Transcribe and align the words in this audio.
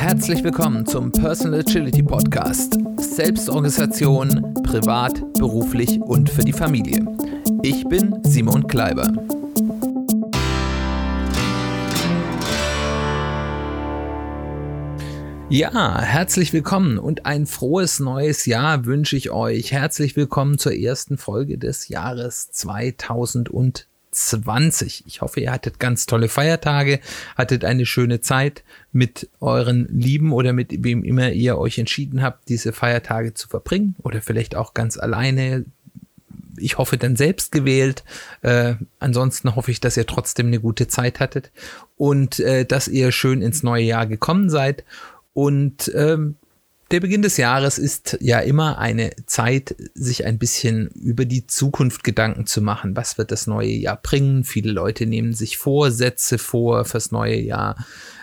Herzlich 0.00 0.42
willkommen 0.42 0.86
zum 0.86 1.12
Personal 1.12 1.60
Agility 1.60 2.02
Podcast. 2.02 2.78
Selbstorganisation, 2.96 4.54
privat, 4.62 5.20
beruflich 5.34 6.00
und 6.00 6.30
für 6.30 6.40
die 6.40 6.54
Familie. 6.54 7.04
Ich 7.62 7.84
bin 7.84 8.18
Simon 8.22 8.66
Kleiber. 8.66 9.12
Ja, 15.50 16.00
herzlich 16.00 16.54
willkommen 16.54 16.98
und 16.98 17.26
ein 17.26 17.44
frohes 17.44 18.00
neues 18.00 18.46
Jahr 18.46 18.86
wünsche 18.86 19.16
ich 19.16 19.30
euch. 19.30 19.70
Herzlich 19.70 20.16
willkommen 20.16 20.56
zur 20.56 20.72
ersten 20.72 21.18
Folge 21.18 21.58
des 21.58 21.88
Jahres 21.88 22.50
2020. 22.52 23.89
20. 24.10 25.04
Ich 25.06 25.20
hoffe, 25.20 25.40
ihr 25.40 25.52
hattet 25.52 25.78
ganz 25.78 26.06
tolle 26.06 26.28
Feiertage, 26.28 27.00
hattet 27.36 27.64
eine 27.64 27.86
schöne 27.86 28.20
Zeit 28.20 28.64
mit 28.92 29.28
euren 29.40 29.86
Lieben 29.88 30.32
oder 30.32 30.52
mit 30.52 30.84
wem 30.84 31.04
immer 31.04 31.30
ihr 31.30 31.58
euch 31.58 31.78
entschieden 31.78 32.22
habt, 32.22 32.48
diese 32.48 32.72
Feiertage 32.72 33.34
zu 33.34 33.48
verbringen 33.48 33.94
oder 34.02 34.20
vielleicht 34.20 34.56
auch 34.56 34.74
ganz 34.74 34.98
alleine. 34.98 35.64
Ich 36.56 36.78
hoffe 36.78 36.98
dann 36.98 37.16
selbst 37.16 37.52
gewählt. 37.52 38.04
Äh, 38.42 38.74
ansonsten 38.98 39.54
hoffe 39.54 39.70
ich, 39.70 39.80
dass 39.80 39.96
ihr 39.96 40.06
trotzdem 40.06 40.48
eine 40.48 40.60
gute 40.60 40.88
Zeit 40.88 41.20
hattet 41.20 41.50
und 41.96 42.40
äh, 42.40 42.64
dass 42.64 42.88
ihr 42.88 43.12
schön 43.12 43.42
ins 43.42 43.62
neue 43.62 43.84
Jahr 43.84 44.06
gekommen 44.06 44.50
seid. 44.50 44.84
Und 45.32 45.90
ähm, 45.94 46.36
der 46.90 47.00
Beginn 47.00 47.22
des 47.22 47.36
Jahres 47.36 47.78
ist 47.78 48.18
ja 48.20 48.40
immer 48.40 48.78
eine 48.78 49.10
Zeit, 49.26 49.76
sich 49.94 50.24
ein 50.24 50.38
bisschen 50.38 50.88
über 50.88 51.24
die 51.24 51.46
Zukunft 51.46 52.02
Gedanken 52.02 52.46
zu 52.46 52.60
machen. 52.60 52.96
Was 52.96 53.16
wird 53.16 53.30
das 53.30 53.46
neue 53.46 53.70
Jahr 53.70 54.00
bringen? 54.00 54.44
Viele 54.44 54.72
Leute 54.72 55.06
nehmen 55.06 55.32
sich 55.32 55.56
Vorsätze 55.56 56.38
vor 56.38 56.84
fürs 56.84 57.12
neue 57.12 57.38
Jahr 57.38 57.76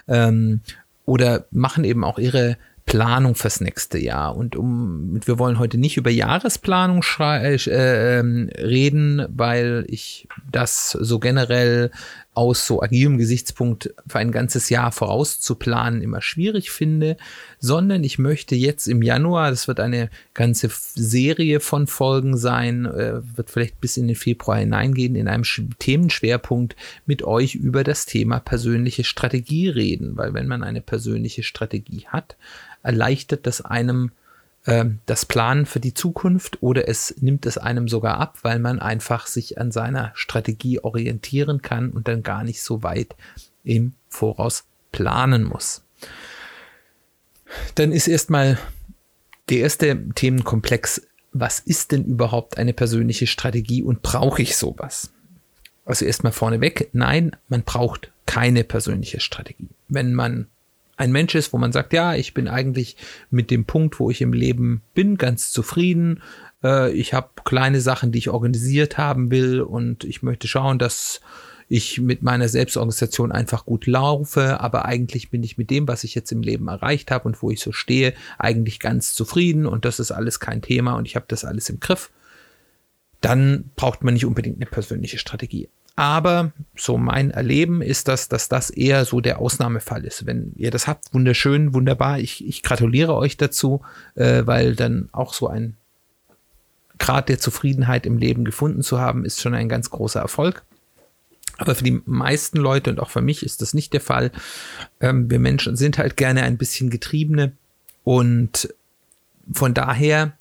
ähm, 0.07 0.61
oder 1.05 1.45
machen 1.51 1.85
eben 1.85 2.03
auch 2.03 2.19
ihre 2.19 2.57
Planung 2.87 3.35
fürs 3.35 3.59
nächste 3.59 3.99
Jahr. 3.99 4.35
Und 4.35 4.55
um, 4.55 5.19
wir 5.25 5.37
wollen 5.37 5.59
heute 5.59 5.77
nicht 5.77 5.97
über 5.97 6.09
Jahresplanung 6.09 7.03
äh, 7.19 7.55
äh, 7.55 8.19
reden, 8.19 9.25
weil 9.29 9.85
ich 9.89 10.27
das 10.49 10.91
so 10.91 11.19
generell 11.19 11.91
aus 12.33 12.67
so 12.67 12.83
agilem 12.83 13.17
Gesichtspunkt 13.17 13.93
für 14.07 14.19
ein 14.19 14.31
ganzes 14.31 14.69
Jahr 14.69 14.91
vorauszuplanen 14.91 16.03
immer 16.03 16.21
schwierig 16.21 16.69
finde, 16.69 17.17
sondern 17.59 18.03
ich 18.03 18.19
möchte 18.19 18.55
jetzt 18.55 18.87
im 18.87 19.01
Januar, 19.01 19.49
das 19.49 19.67
wird 19.67 19.79
eine 19.79 20.11
ganze 20.35 20.69
Serie 20.71 21.59
von 21.59 21.87
Folgen 21.87 22.37
sein, 22.37 22.85
äh, 22.85 23.21
wird 23.35 23.49
vielleicht 23.49 23.81
bis 23.81 23.97
in 23.97 24.07
den 24.07 24.15
Februar 24.15 24.59
hineingehen, 24.59 25.15
in 25.15 25.27
einem 25.27 25.43
Themenschwerpunkt 25.79 26.75
mit 27.05 27.23
euch 27.23 27.55
über 27.55 27.83
das 27.83 28.05
Thema 28.05 28.39
persönliche 28.39 29.03
Strategie 29.03 29.67
reden, 29.67 30.15
weil 30.15 30.35
wenn 30.35 30.47
man 30.47 30.63
eine 30.63 30.81
persönliche 30.81 31.41
Strategie 31.41 32.05
hat, 32.07 32.37
erleichtert 32.83 33.47
das 33.47 33.61
einem 33.61 34.11
ähm, 34.67 34.99
das 35.05 35.25
Planen 35.25 35.65
für 35.65 35.79
die 35.79 35.93
Zukunft 35.93 36.61
oder 36.61 36.87
es 36.87 37.15
nimmt 37.21 37.45
es 37.45 37.57
einem 37.57 37.87
sogar 37.87 38.19
ab, 38.19 38.39
weil 38.43 38.59
man 38.59 38.79
einfach 38.79 39.25
sich 39.25 39.57
an 39.57 39.71
seiner 39.71 40.11
Strategie 40.13 40.79
orientieren 40.81 41.61
kann 41.61 41.89
und 41.91 42.07
dann 42.07 42.21
gar 42.21 42.43
nicht 42.43 42.61
so 42.61 42.83
weit 42.83 43.15
im 43.63 43.93
Voraus 44.09 44.65
planen 44.91 45.43
muss. 45.43 45.83
Dann 47.75 47.93
ist 47.93 48.07
erstmal 48.07 48.57
der 49.49 49.59
erste 49.59 50.09
Themenkomplex, 50.15 51.01
was 51.31 51.59
ist 51.59 51.93
denn 51.93 52.03
überhaupt 52.03 52.57
eine 52.57 52.73
persönliche 52.73 53.27
Strategie 53.27 53.83
und 53.83 54.01
brauche 54.01 54.41
ich 54.41 54.57
sowas? 54.57 55.11
Also 55.85 56.03
erstmal 56.03 56.33
vorneweg, 56.33 56.89
nein, 56.91 57.35
man 57.47 57.63
braucht 57.63 58.11
keine 58.25 58.65
persönliche 58.65 59.21
Strategie. 59.21 59.69
Wenn 59.87 60.13
man 60.13 60.47
ein 60.97 61.11
Mensch 61.11 61.35
ist, 61.35 61.53
wo 61.53 61.57
man 61.57 61.71
sagt, 61.71 61.93
ja, 61.93 62.15
ich 62.15 62.33
bin 62.33 62.47
eigentlich 62.47 62.97
mit 63.29 63.51
dem 63.51 63.65
Punkt, 63.65 63.99
wo 63.99 64.09
ich 64.09 64.21
im 64.21 64.33
Leben 64.33 64.81
bin, 64.93 65.17
ganz 65.17 65.51
zufrieden. 65.51 66.21
Äh, 66.63 66.91
ich 66.91 67.13
habe 67.13 67.29
kleine 67.45 67.81
Sachen, 67.81 68.11
die 68.11 68.17
ich 68.17 68.29
organisiert 68.29 68.97
haben 68.97 69.31
will 69.31 69.61
und 69.61 70.03
ich 70.03 70.23
möchte 70.23 70.47
schauen, 70.47 70.79
dass 70.79 71.21
ich 71.69 71.99
mit 71.99 72.23
meiner 72.23 72.47
Selbstorganisation 72.47 73.31
einfach 73.31 73.65
gut 73.65 73.87
laufe, 73.87 74.59
aber 74.61 74.85
eigentlich 74.85 75.29
bin 75.29 75.43
ich 75.43 75.57
mit 75.57 75.69
dem, 75.69 75.87
was 75.87 76.03
ich 76.03 76.15
jetzt 76.15 76.31
im 76.31 76.41
Leben 76.41 76.67
erreicht 76.69 77.11
habe 77.11 77.27
und 77.27 77.41
wo 77.41 77.51
ich 77.51 77.59
so 77.59 77.71
stehe, 77.71 78.13
eigentlich 78.37 78.79
ganz 78.79 79.13
zufrieden 79.13 79.65
und 79.65 79.85
das 79.85 79.99
ist 79.99 80.11
alles 80.11 80.39
kein 80.39 80.61
Thema 80.61 80.93
und 80.93 81.05
ich 81.05 81.15
habe 81.15 81.25
das 81.27 81.45
alles 81.45 81.69
im 81.69 81.79
Griff. 81.79 82.09
Dann 83.19 83.71
braucht 83.75 84.03
man 84.03 84.13
nicht 84.13 84.25
unbedingt 84.25 84.57
eine 84.57 84.65
persönliche 84.65 85.17
Strategie. 85.17 85.69
Aber 85.97 86.51
so 86.75 86.99
mein 86.99 87.31
Erleben 87.31 87.81
ist 87.81 88.07
das, 88.07 88.29
dass 88.29 88.47
das 88.49 88.69
eher 88.69 89.03
so 89.03 89.19
der 89.19 89.39
Ausnahmefall 89.39 90.05
ist. 90.05 90.27
Wenn 90.27 90.53
ihr 90.55 90.69
das 90.69 90.85
habt, 90.85 91.11
wunderschön, 91.11 91.73
wunderbar. 91.73 92.19
Ich, 92.19 92.47
ich 92.47 92.61
gratuliere 92.61 93.15
euch 93.15 93.35
dazu, 93.35 93.81
äh, 94.13 94.43
weil 94.45 94.75
dann 94.75 95.09
auch 95.11 95.33
so 95.33 95.47
ein 95.47 95.75
Grad 96.99 97.29
der 97.29 97.39
Zufriedenheit 97.39 98.05
im 98.05 98.19
Leben 98.19 98.45
gefunden 98.45 98.83
zu 98.83 98.99
haben, 98.99 99.25
ist 99.25 99.41
schon 99.41 99.55
ein 99.55 99.69
ganz 99.69 99.89
großer 99.89 100.19
Erfolg. 100.19 100.61
Aber 101.57 101.73
für 101.73 101.83
die 101.83 101.99
meisten 102.05 102.59
Leute 102.59 102.91
und 102.91 102.99
auch 102.99 103.09
für 103.09 103.21
mich 103.21 103.41
ist 103.41 103.63
das 103.63 103.73
nicht 103.73 103.91
der 103.91 104.01
Fall. 104.01 104.31
Ähm, 104.99 105.31
wir 105.31 105.39
Menschen 105.39 105.75
sind 105.75 105.97
halt 105.97 106.15
gerne 106.15 106.43
ein 106.43 106.57
bisschen 106.57 106.91
Getriebene 106.91 107.53
und 108.03 108.71
von 109.51 109.73
daher 109.73 110.33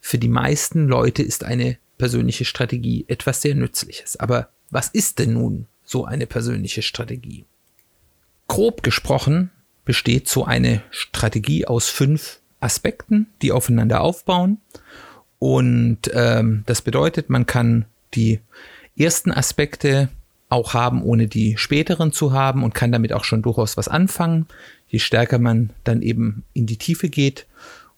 für 0.00 0.16
die 0.16 0.28
meisten 0.28 0.88
Leute 0.88 1.22
ist 1.22 1.44
eine 1.44 1.76
persönliche 1.98 2.46
Strategie 2.46 3.04
etwas 3.06 3.42
sehr 3.42 3.54
Nützliches. 3.54 4.16
Aber 4.16 4.48
was 4.74 4.88
ist 4.88 5.20
denn 5.20 5.34
nun 5.34 5.66
so 5.84 6.04
eine 6.04 6.26
persönliche 6.26 6.82
Strategie? 6.82 7.44
Grob 8.48 8.82
gesprochen 8.82 9.50
besteht 9.84 10.28
so 10.28 10.44
eine 10.44 10.82
Strategie 10.90 11.64
aus 11.64 11.88
fünf 11.88 12.40
Aspekten, 12.58 13.28
die 13.40 13.52
aufeinander 13.52 14.00
aufbauen. 14.00 14.58
Und 15.38 16.10
ähm, 16.12 16.64
das 16.66 16.82
bedeutet, 16.82 17.30
man 17.30 17.46
kann 17.46 17.84
die 18.14 18.40
ersten 18.96 19.30
Aspekte 19.30 20.08
auch 20.48 20.74
haben, 20.74 21.02
ohne 21.02 21.28
die 21.28 21.56
späteren 21.56 22.12
zu 22.12 22.32
haben 22.32 22.64
und 22.64 22.74
kann 22.74 22.90
damit 22.90 23.12
auch 23.12 23.24
schon 23.24 23.42
durchaus 23.42 23.76
was 23.76 23.86
anfangen. 23.86 24.46
Je 24.88 24.98
stärker 24.98 25.38
man 25.38 25.70
dann 25.84 26.02
eben 26.02 26.42
in 26.52 26.66
die 26.66 26.78
Tiefe 26.78 27.08
geht, 27.08 27.46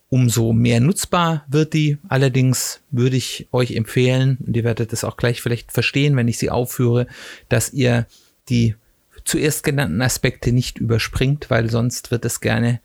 umso 0.08 0.52
mehr 0.52 0.80
nutzbar 0.80 1.44
wird 1.48 1.74
die. 1.74 1.98
Allerdings 2.08 2.80
würde 2.90 3.16
ich 3.16 3.48
euch 3.52 3.72
empfehlen, 3.72 4.38
und 4.46 4.56
ihr 4.56 4.64
werdet 4.64 4.92
das 4.92 5.04
auch 5.04 5.16
gleich 5.16 5.42
vielleicht 5.42 5.72
verstehen, 5.72 6.16
wenn 6.16 6.28
ich 6.28 6.38
sie 6.38 6.50
aufführe, 6.50 7.06
dass 7.48 7.72
ihr 7.72 8.06
die 8.48 8.76
zuerst 9.24 9.64
genannten 9.64 10.00
Aspekte 10.02 10.52
nicht 10.52 10.78
überspringt, 10.78 11.50
weil 11.50 11.68
sonst 11.70 12.10
wird 12.10 12.24
es 12.24 12.40
gerne 12.40 12.80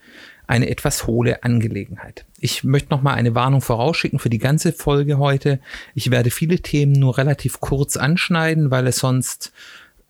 eine 0.48 0.70
etwas 0.70 1.08
hohle 1.08 1.44
Angelegenheit. 1.44 2.26
Ich 2.40 2.64
möchte 2.64 2.90
noch 2.90 3.02
mal 3.02 3.14
eine 3.14 3.36
Warnung 3.36 3.62
vorausschicken 3.62 4.20
für 4.20 4.30
die 4.30 4.40
ganze 4.40 4.74
Folge 4.74 5.18
heute. 5.18 5.62
Ich 5.96 6.12
werde 6.12 6.30
viele 6.30 6.60
Themen 6.60 6.92
nur 6.92 7.18
relativ 7.18 7.62
kurz 7.62 7.96
anschneiden, 7.96 8.70
weil 8.70 8.88
es 8.88 8.98
sonst 8.98 9.54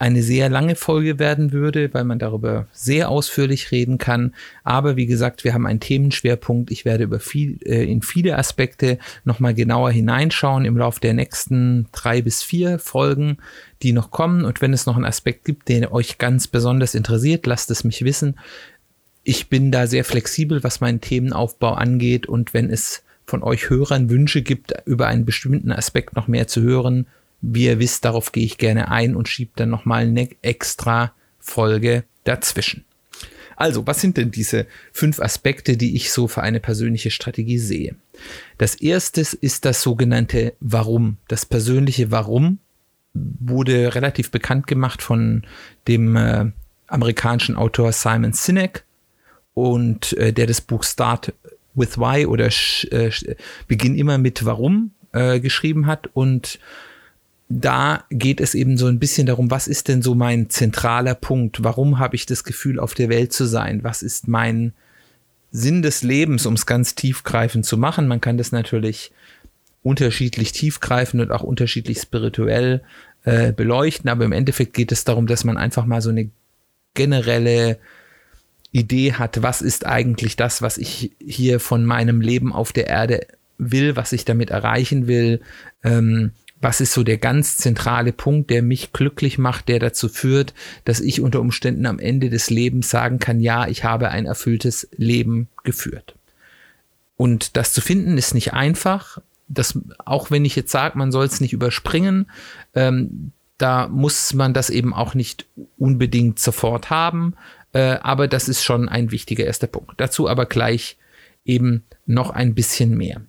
eine 0.01 0.23
sehr 0.23 0.49
lange 0.49 0.75
Folge 0.75 1.19
werden 1.19 1.51
würde, 1.51 1.93
weil 1.93 2.05
man 2.05 2.17
darüber 2.17 2.65
sehr 2.71 3.09
ausführlich 3.09 3.71
reden 3.71 3.99
kann. 3.99 4.33
Aber 4.63 4.95
wie 4.95 5.05
gesagt, 5.05 5.43
wir 5.43 5.53
haben 5.53 5.67
einen 5.67 5.79
Themenschwerpunkt. 5.79 6.71
Ich 6.71 6.85
werde 6.85 7.03
über 7.03 7.19
viel, 7.19 7.59
äh, 7.63 7.83
in 7.83 8.01
viele 8.01 8.35
Aspekte 8.35 8.97
nochmal 9.25 9.53
genauer 9.53 9.91
hineinschauen 9.91 10.65
im 10.65 10.75
Laufe 10.75 10.99
der 11.01 11.13
nächsten 11.13 11.87
drei 11.91 12.23
bis 12.23 12.41
vier 12.41 12.79
Folgen, 12.79 13.37
die 13.83 13.93
noch 13.93 14.09
kommen. 14.09 14.43
Und 14.43 14.59
wenn 14.59 14.73
es 14.73 14.87
noch 14.87 14.95
einen 14.95 15.05
Aspekt 15.05 15.45
gibt, 15.45 15.69
der 15.69 15.93
euch 15.93 16.17
ganz 16.17 16.47
besonders 16.47 16.95
interessiert, 16.95 17.45
lasst 17.45 17.69
es 17.69 17.83
mich 17.83 18.03
wissen. 18.03 18.39
Ich 19.23 19.49
bin 19.49 19.71
da 19.71 19.85
sehr 19.85 20.03
flexibel, 20.03 20.63
was 20.63 20.81
meinen 20.81 21.01
Themenaufbau 21.01 21.73
angeht. 21.73 22.25
Und 22.25 22.55
wenn 22.55 22.71
es 22.71 23.03
von 23.27 23.43
euch 23.43 23.69
Hörern 23.69 24.09
Wünsche 24.09 24.41
gibt, 24.41 24.73
über 24.85 25.05
einen 25.05 25.25
bestimmten 25.25 25.71
Aspekt 25.71 26.15
noch 26.15 26.27
mehr 26.27 26.47
zu 26.47 26.63
hören, 26.63 27.05
wie 27.41 27.65
ihr 27.65 27.79
wisst, 27.79 28.05
darauf 28.05 28.31
gehe 28.31 28.45
ich 28.45 28.57
gerne 28.57 28.89
ein 28.89 29.15
und 29.15 29.27
schiebe 29.27 29.51
dann 29.55 29.69
nochmal 29.69 30.03
eine 30.03 30.29
extra 30.41 31.13
Folge 31.39 32.03
dazwischen. 32.23 32.85
Also, 33.55 33.85
was 33.85 34.01
sind 34.01 34.17
denn 34.17 34.31
diese 34.31 34.65
fünf 34.91 35.19
Aspekte, 35.19 35.77
die 35.77 35.95
ich 35.95 36.11
so 36.11 36.27
für 36.27 36.41
eine 36.41 36.59
persönliche 36.59 37.11
Strategie 37.11 37.59
sehe? 37.59 37.95
Das 38.57 38.75
erste 38.75 39.21
ist 39.21 39.65
das 39.65 39.83
sogenannte 39.83 40.53
Warum. 40.59 41.17
Das 41.27 41.45
persönliche 41.45 42.11
Warum 42.11 42.59
wurde 43.13 43.93
relativ 43.93 44.31
bekannt 44.31 44.67
gemacht 44.67 45.01
von 45.01 45.43
dem 45.87 46.15
äh, 46.15 46.45
amerikanischen 46.87 47.55
Autor 47.55 47.91
Simon 47.91 48.33
Sinek 48.33 48.83
und 49.53 50.13
äh, 50.13 50.33
der 50.33 50.47
das 50.47 50.61
Buch 50.61 50.83
Start 50.83 51.33
with 51.73 51.97
Why 51.97 52.25
oder 52.25 52.47
äh, 52.47 53.11
Beginn 53.67 53.95
immer 53.95 54.17
mit 54.17 54.45
Warum 54.45 54.91
äh, 55.13 55.39
geschrieben 55.39 55.87
hat 55.87 56.09
und 56.13 56.59
da 57.59 58.05
geht 58.09 58.39
es 58.39 58.55
eben 58.55 58.77
so 58.77 58.87
ein 58.87 58.99
bisschen 58.99 59.27
darum, 59.27 59.51
was 59.51 59.67
ist 59.67 59.87
denn 59.87 60.01
so 60.01 60.15
mein 60.15 60.49
zentraler 60.49 61.15
Punkt? 61.15 61.63
Warum 61.63 61.99
habe 61.99 62.15
ich 62.15 62.25
das 62.25 62.43
Gefühl, 62.43 62.79
auf 62.79 62.93
der 62.93 63.09
Welt 63.09 63.33
zu 63.33 63.45
sein? 63.45 63.83
Was 63.83 64.01
ist 64.01 64.27
mein 64.27 64.73
Sinn 65.51 65.81
des 65.81 66.01
Lebens, 66.01 66.45
um 66.45 66.53
es 66.53 66.65
ganz 66.65 66.95
tiefgreifend 66.95 67.65
zu 67.65 67.77
machen? 67.77 68.07
Man 68.07 68.21
kann 68.21 68.37
das 68.37 68.51
natürlich 68.51 69.11
unterschiedlich 69.83 70.51
tiefgreifend 70.51 71.21
und 71.21 71.31
auch 71.31 71.43
unterschiedlich 71.43 71.99
spirituell 71.99 72.83
äh, 73.23 73.51
beleuchten, 73.51 74.09
aber 74.09 74.25
im 74.25 74.31
Endeffekt 74.31 74.73
geht 74.73 74.91
es 74.91 75.03
darum, 75.03 75.27
dass 75.27 75.43
man 75.43 75.57
einfach 75.57 75.85
mal 75.85 76.01
so 76.01 76.09
eine 76.09 76.29
generelle 76.93 77.79
Idee 78.71 79.13
hat, 79.13 79.41
was 79.41 79.61
ist 79.61 79.85
eigentlich 79.85 80.35
das, 80.35 80.61
was 80.61 80.77
ich 80.77 81.11
hier 81.19 81.59
von 81.59 81.85
meinem 81.85 82.21
Leben 82.21 82.53
auf 82.53 82.71
der 82.71 82.87
Erde 82.87 83.27
will, 83.57 83.95
was 83.95 84.13
ich 84.13 84.25
damit 84.25 84.49
erreichen 84.49 85.07
will, 85.07 85.41
ähm, 85.83 86.31
was 86.61 86.79
ist 86.79 86.93
so 86.93 87.03
der 87.03 87.17
ganz 87.17 87.57
zentrale 87.57 88.13
Punkt, 88.13 88.49
der 88.49 88.61
mich 88.61 88.93
glücklich 88.93 89.37
macht, 89.37 89.67
der 89.67 89.79
dazu 89.79 90.07
führt, 90.07 90.53
dass 90.85 90.99
ich 90.99 91.19
unter 91.19 91.41
Umständen 91.41 91.85
am 91.87 91.99
Ende 91.99 92.29
des 92.29 92.49
Lebens 92.49 92.89
sagen 92.89 93.19
kann, 93.19 93.39
ja, 93.39 93.67
ich 93.67 93.83
habe 93.83 94.09
ein 94.09 94.25
erfülltes 94.25 94.87
Leben 94.95 95.49
geführt. 95.63 96.15
Und 97.17 97.57
das 97.57 97.73
zu 97.73 97.81
finden 97.81 98.17
ist 98.17 98.33
nicht 98.33 98.53
einfach. 98.53 99.19
Das, 99.47 99.77
auch 100.05 100.31
wenn 100.31 100.45
ich 100.45 100.55
jetzt 100.55 100.71
sage, 100.71 100.97
man 100.97 101.11
soll 101.11 101.25
es 101.25 101.41
nicht 101.41 101.53
überspringen, 101.53 102.27
ähm, 102.73 103.31
da 103.57 103.87
muss 103.87 104.33
man 104.33 104.53
das 104.53 104.69
eben 104.69 104.93
auch 104.93 105.13
nicht 105.13 105.45
unbedingt 105.77 106.39
sofort 106.39 106.89
haben. 106.89 107.35
Äh, 107.73 107.97
aber 108.01 108.27
das 108.27 108.49
ist 108.49 108.63
schon 108.63 108.89
ein 108.89 109.11
wichtiger 109.11 109.45
erster 109.45 109.67
Punkt. 109.67 109.93
Dazu 109.97 110.27
aber 110.27 110.45
gleich 110.45 110.97
eben 111.45 111.83
noch 112.05 112.31
ein 112.31 112.55
bisschen 112.55 112.97
mehr. 112.97 113.21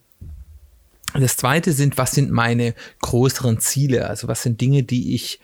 Das 1.14 1.36
zweite 1.36 1.72
sind, 1.72 1.98
was 1.98 2.12
sind 2.12 2.30
meine 2.30 2.74
größeren 3.00 3.60
Ziele? 3.60 4.08
Also 4.08 4.28
was 4.28 4.42
sind 4.42 4.60
Dinge, 4.60 4.82
die 4.82 5.14
ich 5.14 5.40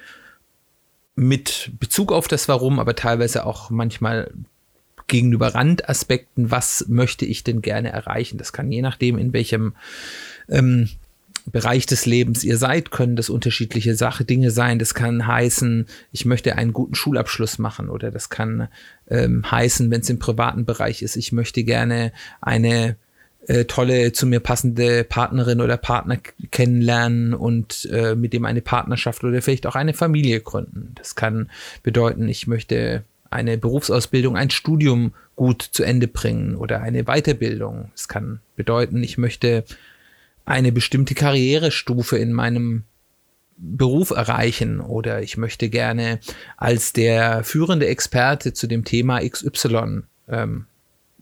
mit 1.15 1.73
Bezug 1.81 2.13
auf 2.13 2.29
das 2.29 2.49
Warum, 2.49 2.79
aber 2.79 2.95
teilweise 2.95 3.45
auch 3.45 3.71
manchmal 3.71 4.33
gegenüber 5.09 5.55
Randaspekten, 5.55 6.51
was 6.51 6.87
möchte 6.89 7.25
ich 7.25 7.43
denn 7.43 7.61
gerne 7.61 7.91
erreichen? 7.91 8.39
Das 8.39 8.53
kann 8.53 8.71
je 8.71 8.83
nachdem, 8.83 9.19
in 9.19 9.33
welchem 9.33 9.75
ähm, 10.49 10.91
Bereich 11.47 11.87
des 11.87 12.07
Lebens 12.07 12.45
ihr 12.45 12.59
seid, 12.59 12.91
können 12.91 13.17
das 13.17 13.31
unterschiedliche 13.31 13.95
Sache, 13.95 14.25
Dinge 14.25 14.51
sein. 14.51 14.79
Das 14.79 14.95
kann 14.95 15.27
heißen, 15.27 15.87
ich 16.13 16.25
möchte 16.25 16.57
einen 16.57 16.73
guten 16.73 16.95
Schulabschluss 16.95 17.59
machen 17.59 17.89
oder 17.89 18.11
das 18.11 18.29
kann 18.29 18.69
ähm, 19.09 19.51
heißen, 19.51 19.91
wenn 19.91 20.03
es 20.03 20.11
im 20.11 20.19
privaten 20.19 20.67
Bereich 20.67 21.03
ist, 21.03 21.17
ich 21.17 21.33
möchte 21.33 21.65
gerne 21.65 22.13
eine 22.41 22.97
äh, 23.47 23.65
tolle, 23.65 24.13
zu 24.13 24.27
mir 24.27 24.41
passende 24.41 25.05
Partnerin 25.05 25.61
oder 25.61 25.77
Partner 25.77 26.19
kennenlernen 26.51 27.35
und 27.35 27.89
äh, 27.91 28.15
mit 28.15 28.33
dem 28.33 28.45
eine 28.45 28.61
Partnerschaft 28.61 29.25
oder 29.25 29.41
vielleicht 29.43 29.67
auch 29.67 29.75
eine 29.75 29.95
Familie 29.95 30.41
gründen. 30.41 30.93
Das 30.97 31.15
kann 31.15 31.51
bedeuten, 31.83 32.29
ich 32.29 32.47
möchte 32.47 33.05
eine 33.31 33.59
Berufsausbildung, 33.59 34.37
ein 34.37 34.51
Studium 34.51 35.13
gut 35.37 35.63
zu 35.63 35.85
Ende 35.85 36.09
bringen 36.09 36.57
oder 36.57 36.81
eine 36.81 37.05
Weiterbildung. 37.05 37.91
Es 37.95 38.09
kann 38.09 38.41
bedeuten, 38.57 39.03
ich 39.03 39.19
möchte 39.19 39.65
eine 40.45 40.73
bestimmte 40.73 41.15
Karrierestufe 41.15 42.17
in 42.17 42.33
meinem 42.33 42.85
Beruf 43.57 44.11
erreichen 44.11 44.81
oder 44.81 45.23
ich 45.23 45.37
möchte 45.37 45.69
gerne 45.69 46.21
als 46.57 46.93
der 46.93 47.45
führende 47.45 47.87
Experte 47.87 48.53
zu 48.53 48.67
dem 48.67 48.85
Thema 48.85 49.21
XY 49.21 50.03
ähm, 50.29 50.67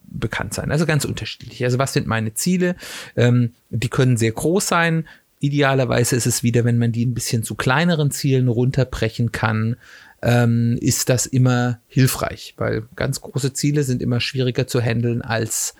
bekannt 0.07 0.55
sein. 0.55 0.71
Also 0.71 0.87
ganz 0.87 1.05
unterschiedlich. 1.05 1.63
Also 1.65 1.79
was 1.79 1.93
sind 1.93 2.07
meine 2.07 2.35
Ziele? 2.35 2.77
Ähm, 3.17 3.53
die 3.71 3.89
können 3.89 4.17
sehr 4.17 4.33
groß 4.33 4.67
sein. 4.67 5.07
Idealerweise 5.39 6.17
ist 6.17 6.27
es 6.27 6.43
wieder, 6.43 6.65
wenn 6.65 6.79
man 6.79 6.93
die 6.93 7.05
ein 7.05 7.15
bisschen 7.15 7.43
zu 7.43 7.55
kleineren 7.55 8.11
Zielen 8.11 8.49
runterbrechen 8.49 9.33
kann, 9.33 9.77
ähm, 10.23 10.79
ist 10.81 11.09
das 11.09 11.27
immer 11.27 11.81
hilfreich, 11.89 12.55
weil 12.57 12.85
ganz 12.97 13.21
große 13.21 13.53
Ziele 13.53 13.83
sind 13.83 14.01
immer 14.01 14.21
schwieriger 14.21 14.67
zu 14.67 14.81
handeln 14.81 15.21
als 15.21 15.75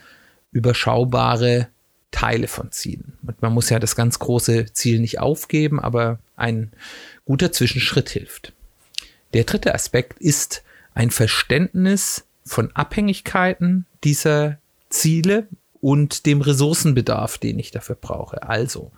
überschaubare 0.53 1.69
Teile 2.11 2.49
von 2.49 2.71
Zielen. 2.71 3.15
Und 3.27 3.41
man 3.43 3.53
muss 3.53 3.71
ja 3.71 3.79
das 3.79 3.97
ganz 3.97 4.19
große 4.19 4.73
Ziel 4.73 5.01
nicht 5.01 5.21
aufgeben, 5.21 5.81
aber 5.81 6.19
ein 6.37 6.73
guter 7.25 7.51
Zwischenschritt 7.51 8.11
hilft. 8.11 8.53
Der 9.35 9.45
dritte 9.45 9.75
Aspekt 9.75 10.21
ist 10.21 10.63
ein 10.95 11.11
Verständnis 11.11 12.26
von 12.47 12.71
Abhängigkeiten 12.75 13.87
dieser 14.05 14.59
Ziele 14.89 15.49
und 15.81 16.27
dem 16.27 16.41
Ressourcenbedarf, 16.41 17.39
den 17.39 17.59
ich 17.59 17.71
dafür 17.71 17.97
brauche. 18.01 18.43
Also 18.43 18.93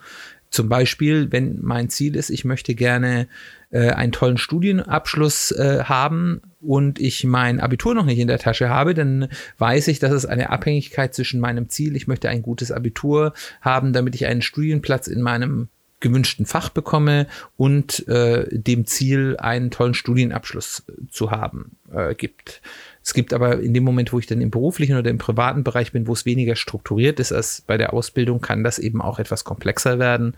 zum 0.50 0.68
Beispiel, 0.68 1.30
wenn 1.30 1.58
mein 1.60 1.90
Ziel 1.90 2.16
ist, 2.16 2.30
ich 2.30 2.44
möchte 2.44 2.74
gerne 2.74 3.28
äh, 3.70 3.90
einen 3.90 4.12
tollen 4.12 4.38
Studienabschluss 4.38 5.52
äh, 5.52 5.84
haben 5.84 6.40
und 6.60 6.98
ich 7.00 7.24
mein 7.24 7.60
Abitur 7.60 7.94
noch 7.94 8.06
nicht 8.06 8.18
in 8.18 8.28
der 8.28 8.38
Tasche 8.38 8.70
habe, 8.70 8.94
dann 8.94 9.28
weiß 9.58 9.88
ich, 9.88 9.98
dass 9.98 10.12
es 10.12 10.24
eine 10.24 10.50
Abhängigkeit 10.50 11.14
zwischen 11.14 11.40
meinem 11.40 11.68
Ziel, 11.68 11.96
ich 11.96 12.06
möchte 12.06 12.30
ein 12.30 12.42
gutes 12.42 12.72
Abitur 12.72 13.34
haben, 13.60 13.92
damit 13.92 14.14
ich 14.14 14.26
einen 14.26 14.42
Studienplatz 14.42 15.06
in 15.06 15.20
meinem 15.20 15.68
gewünschten 16.00 16.46
Fach 16.46 16.68
bekomme 16.70 17.26
und 17.56 18.06
äh, 18.08 18.46
dem 18.50 18.86
Ziel, 18.86 19.36
einen 19.38 19.70
tollen 19.70 19.94
Studienabschluss 19.94 20.84
zu 21.10 21.30
haben, 21.30 21.76
äh, 21.92 22.14
gibt. 22.14 22.62
Es 23.08 23.14
gibt 23.14 23.32
aber 23.32 23.58
in 23.60 23.72
dem 23.72 23.84
Moment, 23.84 24.12
wo 24.12 24.18
ich 24.18 24.26
dann 24.26 24.42
im 24.42 24.50
beruflichen 24.50 24.98
oder 24.98 25.08
im 25.08 25.16
privaten 25.16 25.64
Bereich 25.64 25.92
bin, 25.92 26.06
wo 26.06 26.12
es 26.12 26.26
weniger 26.26 26.56
strukturiert 26.56 27.18
ist 27.20 27.32
als 27.32 27.62
bei 27.66 27.78
der 27.78 27.94
Ausbildung, 27.94 28.42
kann 28.42 28.62
das 28.62 28.78
eben 28.78 29.00
auch 29.00 29.18
etwas 29.18 29.44
komplexer 29.44 29.98
werden. 29.98 30.36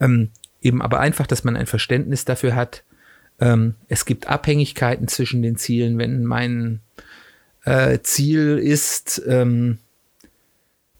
Ähm, 0.00 0.30
eben 0.62 0.80
aber 0.80 0.98
einfach, 0.98 1.26
dass 1.26 1.44
man 1.44 1.56
ein 1.56 1.66
Verständnis 1.66 2.24
dafür 2.24 2.56
hat. 2.56 2.84
Ähm, 3.38 3.74
es 3.88 4.06
gibt 4.06 4.28
Abhängigkeiten 4.28 5.08
zwischen 5.08 5.42
den 5.42 5.56
Zielen. 5.56 5.98
Wenn 5.98 6.24
mein 6.24 6.80
äh, 7.66 7.98
Ziel 7.98 8.56
ist, 8.62 9.20
ähm, 9.28 9.76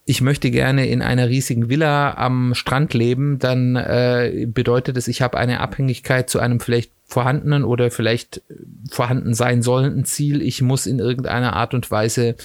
ich 0.04 0.20
möchte 0.20 0.50
gerne 0.50 0.86
in 0.86 1.00
einer 1.00 1.30
riesigen 1.30 1.70
Villa 1.70 2.12
am 2.12 2.54
Strand 2.54 2.92
leben, 2.92 3.38
dann 3.38 3.74
äh, 3.74 4.46
bedeutet 4.50 4.98
es, 4.98 5.08
ich 5.08 5.22
habe 5.22 5.38
eine 5.38 5.60
Abhängigkeit 5.60 6.28
zu 6.28 6.40
einem 6.40 6.60
vielleicht 6.60 6.92
vorhandenen 7.06 7.64
oder 7.64 7.90
vielleicht 7.90 8.42
vorhanden 8.90 9.34
sein 9.34 9.62
sollenden 9.62 10.04
Ziel. 10.04 10.42
Ich 10.42 10.60
muss 10.62 10.86
in 10.86 10.98
irgendeiner 10.98 11.54
Art 11.54 11.74
und 11.74 11.90
Weise 11.90 12.36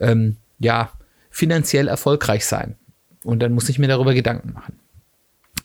ähm, 0.00 0.36
ja 0.58 0.90
finanziell 1.30 1.88
erfolgreich 1.88 2.46
sein. 2.46 2.76
Und 3.24 3.40
dann 3.40 3.52
muss 3.52 3.68
ich 3.68 3.78
mir 3.78 3.88
darüber 3.88 4.14
Gedanken 4.14 4.52
machen 4.52 4.78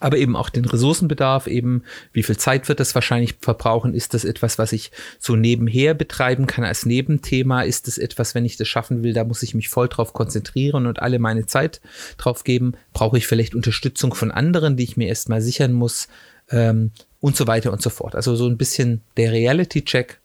aber 0.01 0.18
eben 0.18 0.36
auch 0.36 0.50
den 0.50 0.65
Ressourcenbedarf, 0.65 1.48
eben 1.48 1.83
wie 2.12 2.24
viel 2.24 2.36
Zeit 2.36 2.68
wird 2.68 2.80
das 2.80 2.95
wahrscheinlich 2.95 3.36
verbrauchen, 3.39 3.94
ist 3.94 4.13
das 4.13 4.25
etwas, 4.25 4.57
was 4.57 4.74
ich 4.74 4.92
so 5.19 5.36
nebenher 5.36 5.94
betreiben 5.94 6.48
kann 6.48 6.65
als 6.65 6.86
Nebenthema, 6.86 7.62
ist 7.62 7.88
das 7.88 8.00
etwas, 8.00 8.33
wenn 8.33 8.44
ich 8.44 8.57
das 8.57 8.68
schaffen 8.68 9.03
will, 9.03 9.13
da 9.13 9.24
muss 9.24 9.44
ich 9.44 9.53
mich 9.53 9.69
voll 9.69 9.88
drauf 9.88 10.12
konzentrieren 10.13 10.88
und 10.88 11.01
alle 11.01 11.19
meine 11.19 11.45
Zeit 11.45 11.81
drauf 12.18 12.44
geben, 12.44 12.74
brauche 12.94 13.18
ich 13.18 13.27
vielleicht 13.27 13.53
Unterstützung 13.53 14.15
von 14.15 14.31
anderen, 14.31 14.75
die 14.75 14.83
ich 14.83 14.98
mir 14.98 15.07
erstmal 15.07 15.42
sichern 15.42 15.71
muss 15.71 16.07
ähm, 16.50 16.92
und 17.21 17.38
so 17.38 17.47
weiter 17.47 17.71
und 17.71 17.81
so 17.81 17.89
fort. 17.89 18.15
Also 18.15 18.35
so 18.35 18.47
ein 18.47 18.57
bisschen 18.57 19.01
der 19.15 19.31
Reality-Check, 19.31 20.19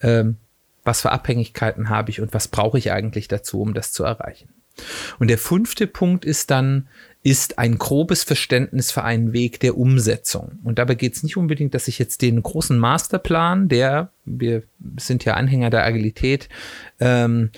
ähm, 0.00 0.36
was 0.84 1.02
für 1.02 1.12
Abhängigkeiten 1.12 1.90
habe 1.90 2.10
ich 2.10 2.20
und 2.20 2.32
was 2.32 2.48
brauche 2.48 2.78
ich 2.78 2.92
eigentlich 2.92 3.28
dazu, 3.28 3.60
um 3.60 3.74
das 3.74 3.92
zu 3.92 4.04
erreichen. 4.04 4.48
Und 5.18 5.28
der 5.28 5.38
fünfte 5.38 5.88
Punkt 5.88 6.24
ist 6.24 6.50
dann, 6.50 6.88
ist 7.24 7.58
ein 7.58 7.78
grobes 7.78 8.22
Verständnis 8.22 8.92
für 8.92 9.02
einen 9.02 9.32
Weg 9.32 9.58
der 9.58 9.76
Umsetzung. 9.76 10.60
Und 10.62 10.78
dabei 10.78 10.94
geht 10.94 11.14
es 11.14 11.24
nicht 11.24 11.36
unbedingt, 11.36 11.74
dass 11.74 11.88
ich 11.88 11.98
jetzt 11.98 12.22
den 12.22 12.40
großen 12.40 12.78
Masterplan, 12.78 13.68
der, 13.68 14.10
wir 14.24 14.62
sind 14.98 15.24
ja 15.24 15.34
Anhänger 15.34 15.70
der 15.70 15.84
Agilität, 15.84 16.48
ähm, 17.00 17.50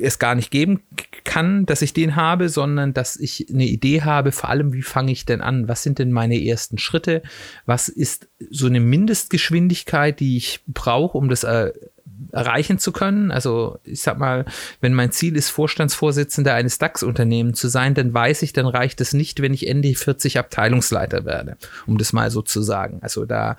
es 0.00 0.18
gar 0.18 0.34
nicht 0.34 0.50
geben 0.50 0.82
kann, 1.24 1.66
dass 1.66 1.82
ich 1.82 1.92
den 1.92 2.16
habe, 2.16 2.48
sondern 2.48 2.92
dass 2.92 3.16
ich 3.16 3.46
eine 3.50 3.66
Idee 3.66 4.02
habe, 4.02 4.32
vor 4.32 4.50
allem, 4.50 4.72
wie 4.72 4.82
fange 4.82 5.12
ich 5.12 5.24
denn 5.24 5.40
an? 5.40 5.68
Was 5.68 5.82
sind 5.82 5.98
denn 5.98 6.12
meine 6.12 6.42
ersten 6.44 6.78
Schritte? 6.78 7.22
Was 7.66 7.88
ist 7.88 8.28
so 8.50 8.66
eine 8.66 8.80
Mindestgeschwindigkeit, 8.80 10.20
die 10.20 10.36
ich 10.36 10.60
brauche, 10.66 11.16
um 11.16 11.28
das 11.28 11.44
äh, 11.44 11.72
erreichen 12.30 12.78
zu 12.78 12.92
können. 12.92 13.30
Also 13.30 13.78
ich 13.84 14.02
sag 14.02 14.18
mal, 14.18 14.44
wenn 14.80 14.94
mein 14.94 15.12
Ziel 15.12 15.36
ist, 15.36 15.50
Vorstandsvorsitzender 15.50 16.54
eines 16.54 16.78
DAX-Unternehmens 16.78 17.58
zu 17.58 17.68
sein, 17.68 17.94
dann 17.94 18.14
weiß 18.14 18.42
ich, 18.42 18.52
dann 18.52 18.66
reicht 18.66 19.00
es 19.00 19.12
nicht, 19.12 19.42
wenn 19.42 19.54
ich 19.54 19.66
Ende 19.66 19.94
40 19.94 20.38
Abteilungsleiter 20.38 21.24
werde, 21.24 21.56
um 21.86 21.98
das 21.98 22.12
mal 22.12 22.30
so 22.30 22.42
zu 22.42 22.62
sagen. 22.62 22.98
Also 23.02 23.24
da 23.24 23.56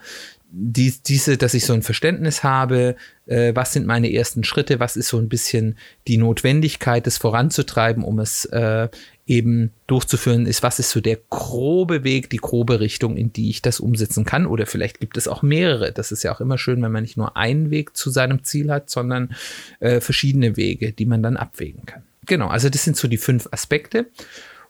die, 0.55 0.93
diese, 1.07 1.35
dass 1.37 1.55
ich 1.55 1.65
so 1.65 1.73
ein 1.73 1.81
Verständnis 1.81 2.43
habe, 2.43 2.95
äh, 3.25 3.55
was 3.55 3.73
sind 3.73 3.87
meine 3.87 4.13
ersten 4.13 4.43
Schritte, 4.43 4.79
was 4.79 4.95
ist 4.95 5.07
so 5.07 5.17
ein 5.17 5.27
bisschen 5.27 5.77
die 6.07 6.17
Notwendigkeit, 6.17 7.07
das 7.07 7.17
voranzutreiben, 7.17 8.03
um 8.03 8.19
es 8.19 8.45
äh, 8.45 8.87
eben 9.25 9.71
durchzuführen, 9.87 10.45
ist, 10.45 10.63
was 10.63 10.79
ist 10.79 10.89
so 10.89 10.99
der 10.99 11.17
grobe 11.29 12.03
Weg, 12.03 12.29
die 12.29 12.37
grobe 12.37 12.79
Richtung, 12.79 13.15
in 13.15 13.31
die 13.31 13.49
ich 13.49 13.61
das 13.61 13.79
umsetzen 13.79 14.25
kann. 14.25 14.45
Oder 14.45 14.65
vielleicht 14.65 14.99
gibt 14.99 15.17
es 15.17 15.27
auch 15.27 15.41
mehrere. 15.41 15.93
Das 15.93 16.11
ist 16.11 16.23
ja 16.23 16.33
auch 16.33 16.41
immer 16.41 16.57
schön, 16.57 16.81
wenn 16.81 16.91
man 16.91 17.03
nicht 17.03 17.15
nur 17.15 17.37
einen 17.37 17.69
Weg 17.69 17.95
zu 17.95 18.09
seinem 18.09 18.43
Ziel 18.43 18.69
hat, 18.69 18.89
sondern 18.89 19.33
äh, 19.79 20.01
verschiedene 20.01 20.57
Wege, 20.57 20.91
die 20.91 21.05
man 21.05 21.23
dann 21.23 21.37
abwägen 21.37 21.85
kann. 21.85 22.03
Genau, 22.25 22.47
also 22.47 22.69
das 22.69 22.83
sind 22.83 22.97
so 22.97 23.07
die 23.07 23.17
fünf 23.17 23.47
Aspekte. 23.51 24.07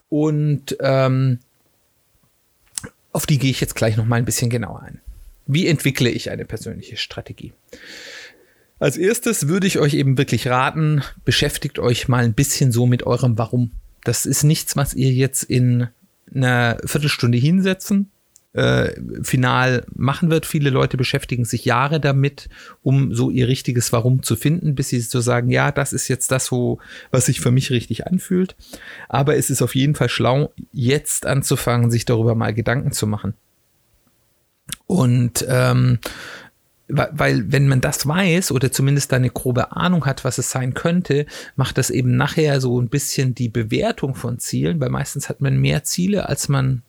Und 0.10 0.78
ähm, 0.80 1.40
auf 3.12 3.26
die 3.26 3.40
gehe 3.40 3.52
ich 3.52 3.62
jetzt 3.62 3.76
gleich 3.76 3.98
noch 3.98 4.06
mal 4.06 4.18
ein 4.18 4.26
bisschen 4.26 4.50
genauer 4.50 4.84
ein. 4.84 5.02
Wie 5.48 5.68
entwickle 5.68 6.10
ich 6.10 6.30
eine 6.30 6.46
persönliche 6.46 6.98
Strategie? 6.98 7.54
Als 8.80 8.98
erstes 8.98 9.48
würde 9.48 9.66
ich 9.68 9.80
euch 9.80 9.94
eben 9.94 10.18
wirklich 10.18 10.48
raten, 10.48 11.04
beschäftigt 11.26 11.80
euch 11.80 12.08
mal 12.08 12.24
ein 12.24 12.34
bisschen 12.34 12.72
so 12.72 12.86
mit 12.86 13.04
eurem 13.04 13.38
Warum. 13.38 13.72
Das 14.04 14.26
ist 14.26 14.44
nichts, 14.44 14.76
was 14.76 14.94
ihr 14.94 15.12
jetzt 15.12 15.44
in 15.44 15.88
einer 16.34 16.78
Viertelstunde 16.86 17.38
hinsetzen 17.38 18.10
äh, 18.54 18.92
final 19.24 19.86
machen 19.94 20.30
wird. 20.30 20.46
Viele 20.46 20.70
Leute 20.70 20.96
beschäftigen 20.96 21.46
sich 21.46 21.66
Jahre 21.66 22.00
damit, 22.00 22.50
um 22.84 23.14
so 23.14 23.30
ihr 23.30 23.48
richtiges 23.48 23.92
Warum 23.92 24.24
zu 24.24 24.36
finden, 24.36 24.76
bis 24.76 24.90
sie 24.90 25.00
so 25.02 25.22
sagen, 25.22 25.50
ja, 25.50 25.72
das 25.72 25.92
ist 25.92 26.08
jetzt 26.08 26.32
das, 26.32 26.52
wo, 26.52 26.80
was 27.12 27.26
sich 27.26 27.42
für 27.42 27.52
mich 27.52 27.72
richtig 27.72 28.08
anfühlt. 28.08 28.56
Aber 29.10 29.36
es 29.36 29.50
ist 29.50 29.62
auf 29.62 29.76
jeden 29.76 29.96
Fall 29.96 30.10
schlau, 30.10 30.54
jetzt 30.72 31.26
anzufangen, 31.26 31.92
sich 31.92 32.06
darüber 32.06 32.36
mal 32.36 32.54
Gedanken 32.54 32.92
zu 32.92 33.08
machen. 33.08 33.34
Und 34.86 35.46
ähm, 35.50 36.00
weil 36.96 37.52
wenn 37.52 37.68
man 37.68 37.82
das 37.82 38.08
weiß 38.08 38.52
oder 38.52 38.72
zumindest 38.72 39.14
eine 39.14 39.30
grobe 39.30 39.72
Ahnung 39.72 40.06
hat, 40.06 40.24
was 40.24 40.38
es 40.38 40.50
sein 40.50 40.74
könnte, 40.74 41.26
macht 41.56 41.78
das 41.78 41.90
eben 41.90 42.16
nachher 42.16 42.62
so 42.62 42.80
ein 42.80 42.90
bisschen 42.90 43.36
die 43.36 43.50
Bewertung 43.50 44.16
von 44.16 44.40
Zielen, 44.40 44.80
weil 44.80 44.90
meistens 44.90 45.30
hat 45.30 45.42
man 45.42 45.58
mehr 45.58 45.84
Ziele, 45.84 46.30
als 46.30 46.50
man 46.50 46.82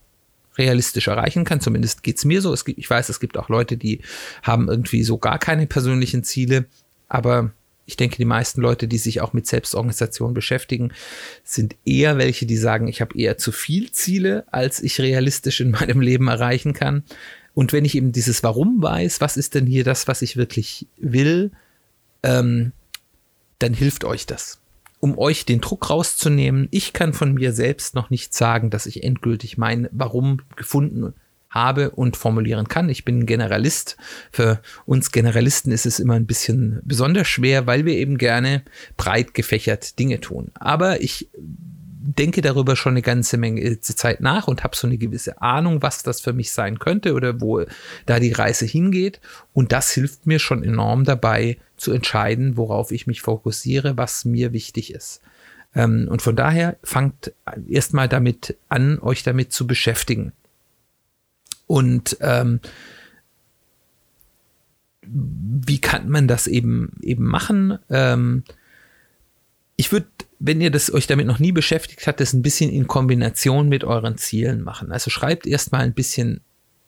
realistisch 0.57 1.09
erreichen 1.09 1.45
kann. 1.45 1.61
Zumindest 1.61 2.03
geht's 2.03 2.25
mir 2.25 2.41
so. 2.41 2.53
Es 2.53 2.65
gibt, 2.65 2.79
ich 2.79 2.89
weiß, 2.89 3.09
es 3.09 3.21
gibt 3.21 3.37
auch 3.37 3.49
Leute, 3.49 3.77
die 3.77 4.01
haben 4.43 4.69
irgendwie 4.69 5.03
so 5.03 5.19
gar 5.19 5.39
keine 5.39 5.67
persönlichen 5.67 6.25
Ziele, 6.25 6.67
aber 7.09 7.51
ich 7.87 7.97
denke, 7.97 8.17
die 8.17 8.25
meisten 8.25 8.61
Leute, 8.63 8.89
die 8.89 8.99
sich 8.99 9.21
auch 9.21 9.33
mit 9.33 9.47
Selbstorganisation 9.47 10.33
beschäftigen, 10.33 10.93
sind 11.43 11.77
eher 11.85 12.17
welche, 12.17 12.47
die 12.47 12.57
sagen, 12.57 12.89
ich 12.89 13.01
habe 13.01 13.19
eher 13.19 13.37
zu 13.37 13.53
viel 13.53 13.91
Ziele, 13.91 14.45
als 14.51 14.83
ich 14.83 15.01
realistisch 15.01 15.61
in 15.61 15.71
meinem 15.71 16.01
Leben 16.01 16.29
erreichen 16.29 16.73
kann. 16.73 17.05
Und 17.55 17.73
wenn 17.73 17.85
ich 17.85 17.95
eben 17.95 18.13
dieses 18.13 18.43
Warum 18.43 18.83
weiß, 18.83 19.21
was 19.21 19.37
ist 19.37 19.55
denn 19.55 19.67
hier 19.67 19.85
das, 19.85 20.09
was 20.09 20.23
ich 20.23 20.37
wirklich 20.37 20.87
will, 20.97 21.53
ähm, 22.23 22.73
dann 23.59 23.75
hilft 23.75 24.05
euch 24.05 24.27
das 24.27 24.61
um 25.05 25.19
euch 25.19 25.45
den 25.45 25.61
Druck 25.61 25.91
rauszunehmen. 25.91 26.67
Ich 26.71 26.95
kann 26.95 27.13
von 27.13 27.35
mir 27.35 27.53
selbst 27.53 27.95
noch 27.95 28.09
nicht 28.09 28.33
sagen, 28.33 28.71
dass 28.71 28.87
ich 28.87 29.05
endgültig 29.05 29.59
mein 29.59 29.87
Warum 29.93 30.41
gefunden 30.57 31.13
habe 31.51 31.91
und 31.91 32.17
formulieren 32.17 32.69
kann. 32.69 32.89
Ich 32.89 33.05
bin 33.05 33.27
Generalist. 33.27 33.99
Für 34.33 34.63
uns 34.87 35.13
Generalisten 35.13 35.73
ist 35.73 35.85
es 35.85 36.01
immer 36.01 36.15
ein 36.15 36.25
bisschen 36.25 36.81
besonders 36.85 37.29
schwer, 37.29 37.67
weil 37.67 37.85
wir 37.85 37.93
eben 37.99 38.17
gerne 38.17 38.63
breit 38.97 39.35
gefächert 39.35 39.99
Dinge 39.99 40.21
tun. 40.21 40.53
Aber 40.55 41.03
ich 41.03 41.29
denke 42.07 42.43
darüber 42.43 42.77
schon 42.77 42.93
eine 42.93 43.03
ganze 43.03 43.37
Menge 43.37 43.81
Zeit 43.81 44.21
nach 44.21 44.47
und 44.47 44.63
habe 44.63 44.77
so 44.77 44.87
eine 44.87 44.99
gewisse 44.99 45.41
Ahnung, 45.41 45.83
was 45.83 46.03
das 46.03 46.21
für 46.21 46.33
mich 46.33 46.53
sein 46.53 46.79
könnte 46.79 47.15
oder 47.15 47.41
wo 47.41 47.65
da 48.07 48.21
die 48.21 48.33
Reise 48.33 48.67
hingeht. 48.67 49.21
Und 49.53 49.73
das 49.73 49.91
hilft 49.91 50.27
mir 50.27 50.39
schon 50.39 50.63
enorm 50.63 51.05
dabei 51.05 51.57
zu 51.77 51.93
entscheiden, 51.93 52.57
worauf 52.57 52.93
ich 52.93 53.07
mich 53.07 53.23
fokussiere, 53.23 53.97
was 53.97 54.25
mir 54.25 54.53
wichtig 54.53 54.93
ist. 54.93 55.23
Ähm, 55.75 56.07
und 56.11 56.21
von 56.21 56.37
daher 56.37 56.77
fangt 56.83 57.33
erstmal 57.69 58.09
damit 58.09 58.57
an, 58.69 58.99
euch 59.01 59.23
damit 59.23 59.53
zu 59.53 59.67
beschäftigen. 59.67 60.33
Und 61.67 62.19
ähm, 62.21 62.61
wie 65.07 65.81
kann 65.81 66.09
man 66.09 66.29
das 66.29 66.47
eben 66.47 66.93
eben 67.03 67.25
machen? 67.25 67.79
Ähm, 67.91 68.45
ich 69.77 69.93
würde 69.93 70.07
wenn 70.47 70.61
ihr 70.61 70.71
das 70.71 70.93
euch 70.93 71.07
damit 71.07 71.27
noch 71.27 71.39
nie 71.39 71.53
beschäftigt 71.53 72.07
habt, 72.07 72.21
das 72.21 72.35
ein 72.35 72.43
bisschen 72.43 72.71
in 72.71 72.87
Kombination 72.87 73.71
mit 73.71 73.83
euren 73.83 74.19
Zielen 74.19 74.61
machen. 74.61 74.93
Also 74.93 75.11
schreibt 75.11 75.47
erstmal 75.47 75.81
ein 75.81 75.95
bisschen 75.95 76.43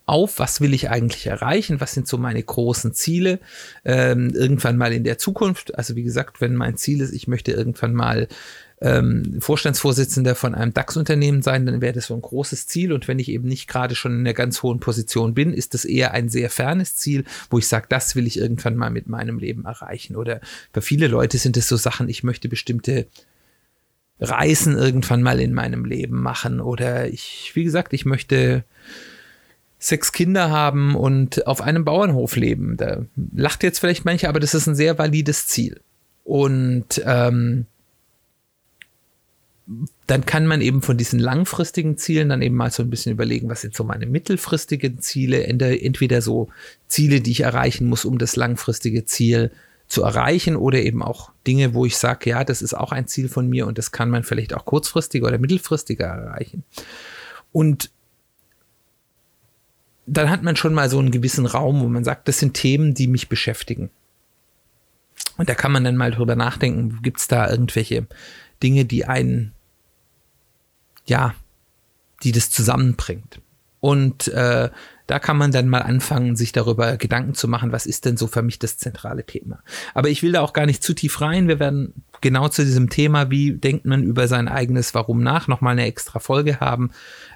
auf, 0.04 0.38
was 0.38 0.60
will 0.60 0.74
ich 0.74 0.90
eigentlich 0.90 1.26
erreichen, 1.26 1.80
was 1.80 1.92
sind 1.92 2.06
so 2.06 2.18
meine 2.18 2.42
großen 2.42 2.92
Ziele 2.92 3.40
ähm, 3.84 4.30
irgendwann 4.34 4.76
mal 4.76 4.92
in 4.92 5.04
der 5.04 5.16
Zukunft. 5.16 5.76
Also 5.76 5.96
wie 5.96 6.02
gesagt, 6.02 6.42
wenn 6.42 6.54
mein 6.54 6.76
Ziel 6.76 7.00
ist, 7.00 7.12
ich 7.12 7.28
möchte 7.28 7.52
irgendwann 7.52 7.94
mal 7.94 8.28
ähm, 8.80 9.40
Vorstandsvorsitzender 9.40 10.34
von 10.34 10.54
einem 10.54 10.74
DAX-Unternehmen 10.74 11.42
sein, 11.42 11.64
dann 11.64 11.80
wäre 11.80 11.94
das 11.94 12.06
so 12.06 12.14
ein 12.14 12.20
großes 12.20 12.66
Ziel. 12.66 12.92
Und 12.92 13.08
wenn 13.08 13.18
ich 13.18 13.30
eben 13.30 13.48
nicht 13.48 13.68
gerade 13.68 13.94
schon 13.94 14.12
in 14.12 14.20
einer 14.20 14.34
ganz 14.34 14.62
hohen 14.62 14.80
Position 14.80 15.34
bin, 15.34 15.52
ist 15.52 15.74
das 15.74 15.84
eher 15.84 16.12
ein 16.12 16.28
sehr 16.28 16.50
fernes 16.50 16.96
Ziel, 16.96 17.24
wo 17.48 17.58
ich 17.58 17.68
sage, 17.68 17.86
das 17.88 18.16
will 18.16 18.26
ich 18.26 18.38
irgendwann 18.38 18.76
mal 18.76 18.90
mit 18.90 19.08
meinem 19.08 19.38
Leben 19.38 19.64
erreichen. 19.64 20.16
Oder 20.16 20.40
für 20.72 20.82
viele 20.82 21.08
Leute 21.08 21.38
sind 21.38 21.56
es 21.56 21.68
so 21.68 21.76
Sachen, 21.76 22.08
ich 22.08 22.22
möchte 22.22 22.48
bestimmte 22.48 23.06
Reisen 24.20 24.76
irgendwann 24.76 25.22
mal 25.22 25.40
in 25.40 25.52
meinem 25.52 25.84
Leben 25.84 26.20
machen 26.22 26.60
oder 26.60 27.08
ich, 27.08 27.52
wie 27.54 27.64
gesagt, 27.64 27.92
ich 27.92 28.06
möchte 28.06 28.64
sechs 29.78 30.12
Kinder 30.12 30.50
haben 30.50 30.94
und 30.94 31.46
auf 31.46 31.60
einem 31.60 31.84
Bauernhof 31.84 32.36
leben. 32.36 32.76
Da 32.76 33.04
lacht 33.34 33.62
jetzt 33.62 33.78
vielleicht 33.78 34.04
manche, 34.04 34.28
aber 34.28 34.40
das 34.40 34.54
ist 34.54 34.66
ein 34.66 34.74
sehr 34.74 34.98
valides 34.98 35.48
Ziel. 35.48 35.80
Und 36.24 37.02
ähm, 37.04 37.66
dann 40.06 40.24
kann 40.24 40.46
man 40.46 40.60
eben 40.60 40.80
von 40.80 40.96
diesen 40.96 41.18
langfristigen 41.18 41.98
Zielen 41.98 42.28
dann 42.28 42.40
eben 42.40 42.54
mal 42.54 42.70
so 42.70 42.82
ein 42.82 42.90
bisschen 42.90 43.12
überlegen, 43.12 43.48
was 43.48 43.62
sind 43.62 43.74
so 43.74 43.82
meine 43.82 44.06
mittelfristigen 44.06 45.00
Ziele, 45.00 45.44
entweder 45.44 46.22
so 46.22 46.48
Ziele, 46.86 47.20
die 47.20 47.32
ich 47.32 47.40
erreichen 47.40 47.88
muss, 47.88 48.04
um 48.04 48.18
das 48.18 48.36
langfristige 48.36 49.04
Ziel 49.04 49.50
zu 49.88 50.02
erreichen 50.02 50.56
oder 50.56 50.80
eben 50.80 51.02
auch 51.02 51.32
Dinge, 51.46 51.74
wo 51.74 51.84
ich 51.84 51.96
sage, 51.96 52.30
ja, 52.30 52.44
das 52.44 52.62
ist 52.62 52.74
auch 52.74 52.92
ein 52.92 53.08
Ziel 53.08 53.28
von 53.28 53.48
mir 53.48 53.66
und 53.66 53.78
das 53.78 53.92
kann 53.92 54.10
man 54.10 54.22
vielleicht 54.22 54.54
auch 54.54 54.64
kurzfristiger 54.64 55.26
oder 55.26 55.38
mittelfristiger 55.38 56.06
erreichen. 56.06 56.62
Und 57.52 57.90
dann 60.06 60.30
hat 60.30 60.42
man 60.42 60.54
schon 60.54 60.74
mal 60.74 60.88
so 60.88 61.00
einen 61.00 61.10
gewissen 61.10 61.46
Raum, 61.46 61.80
wo 61.80 61.88
man 61.88 62.04
sagt, 62.04 62.28
das 62.28 62.38
sind 62.38 62.54
Themen, 62.54 62.94
die 62.94 63.08
mich 63.08 63.28
beschäftigen. 63.28 63.90
Und 65.36 65.48
da 65.48 65.54
kann 65.54 65.72
man 65.72 65.82
dann 65.82 65.96
mal 65.96 66.12
drüber 66.12 66.36
nachdenken, 66.36 67.00
gibt 67.02 67.18
es 67.18 67.28
da 67.28 67.50
irgendwelche 67.50 68.06
Dinge, 68.62 68.84
die 68.84 69.04
einen, 69.04 69.52
ja, 71.06 71.34
die 72.22 72.32
das 72.32 72.50
zusammenbringt. 72.50 73.40
Und 73.80 74.28
äh, 74.28 74.70
da 75.06 75.18
kann 75.18 75.36
man 75.36 75.52
dann 75.52 75.68
mal 75.68 75.82
anfangen, 75.82 76.34
sich 76.34 76.50
darüber 76.50 76.96
Gedanken 76.96 77.34
zu 77.34 77.46
machen, 77.46 77.70
was 77.70 77.86
ist 77.86 78.04
denn 78.04 78.16
so 78.16 78.26
für 78.26 78.42
mich 78.42 78.58
das 78.58 78.78
zentrale 78.78 79.24
Thema. 79.24 79.62
Aber 79.94 80.08
ich 80.08 80.22
will 80.22 80.32
da 80.32 80.40
auch 80.40 80.52
gar 80.52 80.66
nicht 80.66 80.82
zu 80.82 80.94
tief 80.94 81.20
rein. 81.20 81.46
Wir 81.46 81.60
werden 81.60 81.92
genau 82.20 82.48
zu 82.48 82.64
diesem 82.64 82.90
Thema, 82.90 83.30
wie 83.30 83.52
denkt 83.52 83.84
man 83.84 84.02
über 84.02 84.26
sein 84.26 84.48
eigenes 84.48 84.94
Warum 84.94 85.22
nach, 85.22 85.46
nochmal 85.46 85.72
eine 85.72 85.86
extra 85.86 86.18
Folge 86.18 86.58
haben, 86.58 86.90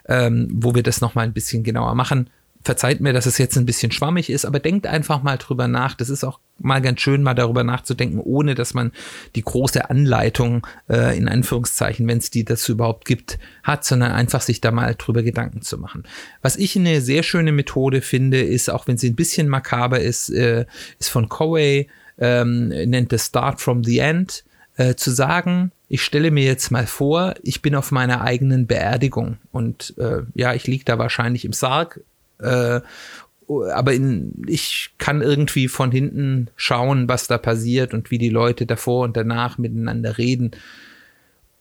ähm, 0.08 0.48
wo 0.52 0.74
wir 0.74 0.82
das 0.82 1.00
nochmal 1.00 1.26
ein 1.26 1.32
bisschen 1.32 1.62
genauer 1.62 1.94
machen 1.94 2.30
verzeiht 2.62 3.00
mir, 3.00 3.12
dass 3.12 3.26
es 3.26 3.38
jetzt 3.38 3.56
ein 3.56 3.66
bisschen 3.66 3.90
schwammig 3.90 4.28
ist, 4.28 4.44
aber 4.44 4.58
denkt 4.60 4.86
einfach 4.86 5.22
mal 5.22 5.38
drüber 5.38 5.66
nach. 5.66 5.94
Das 5.94 6.10
ist 6.10 6.24
auch 6.24 6.40
mal 6.58 6.82
ganz 6.82 7.00
schön, 7.00 7.22
mal 7.22 7.34
darüber 7.34 7.64
nachzudenken, 7.64 8.18
ohne 8.18 8.54
dass 8.54 8.74
man 8.74 8.92
die 9.34 9.42
große 9.42 9.88
Anleitung 9.88 10.66
äh, 10.88 11.16
in 11.16 11.28
Anführungszeichen, 11.28 12.06
wenn 12.06 12.18
es 12.18 12.30
die 12.30 12.44
dazu 12.44 12.72
überhaupt 12.72 13.06
gibt, 13.06 13.38
hat, 13.62 13.84
sondern 13.84 14.12
einfach 14.12 14.42
sich 14.42 14.60
da 14.60 14.70
mal 14.70 14.94
drüber 14.94 15.22
Gedanken 15.22 15.62
zu 15.62 15.78
machen. 15.78 16.04
Was 16.42 16.56
ich 16.56 16.76
eine 16.76 17.00
sehr 17.00 17.22
schöne 17.22 17.52
Methode 17.52 18.02
finde, 18.02 18.42
ist, 18.42 18.68
auch 18.68 18.86
wenn 18.86 18.98
sie 18.98 19.08
ein 19.08 19.16
bisschen 19.16 19.48
makaber 19.48 20.00
ist, 20.00 20.28
äh, 20.28 20.66
ist 20.98 21.08
von 21.08 21.28
Coway, 21.28 21.88
ähm, 22.18 22.68
nennt 22.68 23.12
es 23.14 23.26
Start 23.26 23.60
from 23.62 23.84
the 23.84 23.98
End, 23.98 24.44
äh, 24.76 24.94
zu 24.94 25.10
sagen, 25.10 25.72
ich 25.88 26.02
stelle 26.02 26.30
mir 26.30 26.44
jetzt 26.44 26.70
mal 26.70 26.86
vor, 26.86 27.34
ich 27.42 27.62
bin 27.62 27.74
auf 27.74 27.90
meiner 27.90 28.20
eigenen 28.20 28.66
Beerdigung 28.66 29.38
und 29.50 29.94
äh, 29.98 30.22
ja, 30.34 30.54
ich 30.54 30.66
liege 30.66 30.84
da 30.84 30.98
wahrscheinlich 30.98 31.44
im 31.44 31.52
Sarg 31.52 32.00
äh, 32.42 32.80
aber 33.72 33.92
in, 33.92 34.44
ich 34.46 34.90
kann 34.98 35.22
irgendwie 35.22 35.68
von 35.68 35.90
hinten 35.90 36.48
schauen, 36.56 37.08
was 37.08 37.26
da 37.26 37.36
passiert 37.36 37.94
und 37.94 38.10
wie 38.10 38.18
die 38.18 38.28
Leute 38.28 38.64
davor 38.64 39.04
und 39.04 39.16
danach 39.16 39.58
miteinander 39.58 40.18
reden 40.18 40.52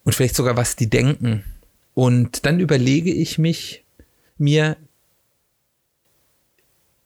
und 0.04 0.14
vielleicht 0.14 0.36
sogar 0.36 0.56
was 0.56 0.76
die 0.76 0.90
denken. 0.90 1.44
Und 1.96 2.46
dann 2.46 2.60
überlege 2.60 3.12
ich 3.12 3.38
mich 3.38 3.84
mir, 4.38 4.78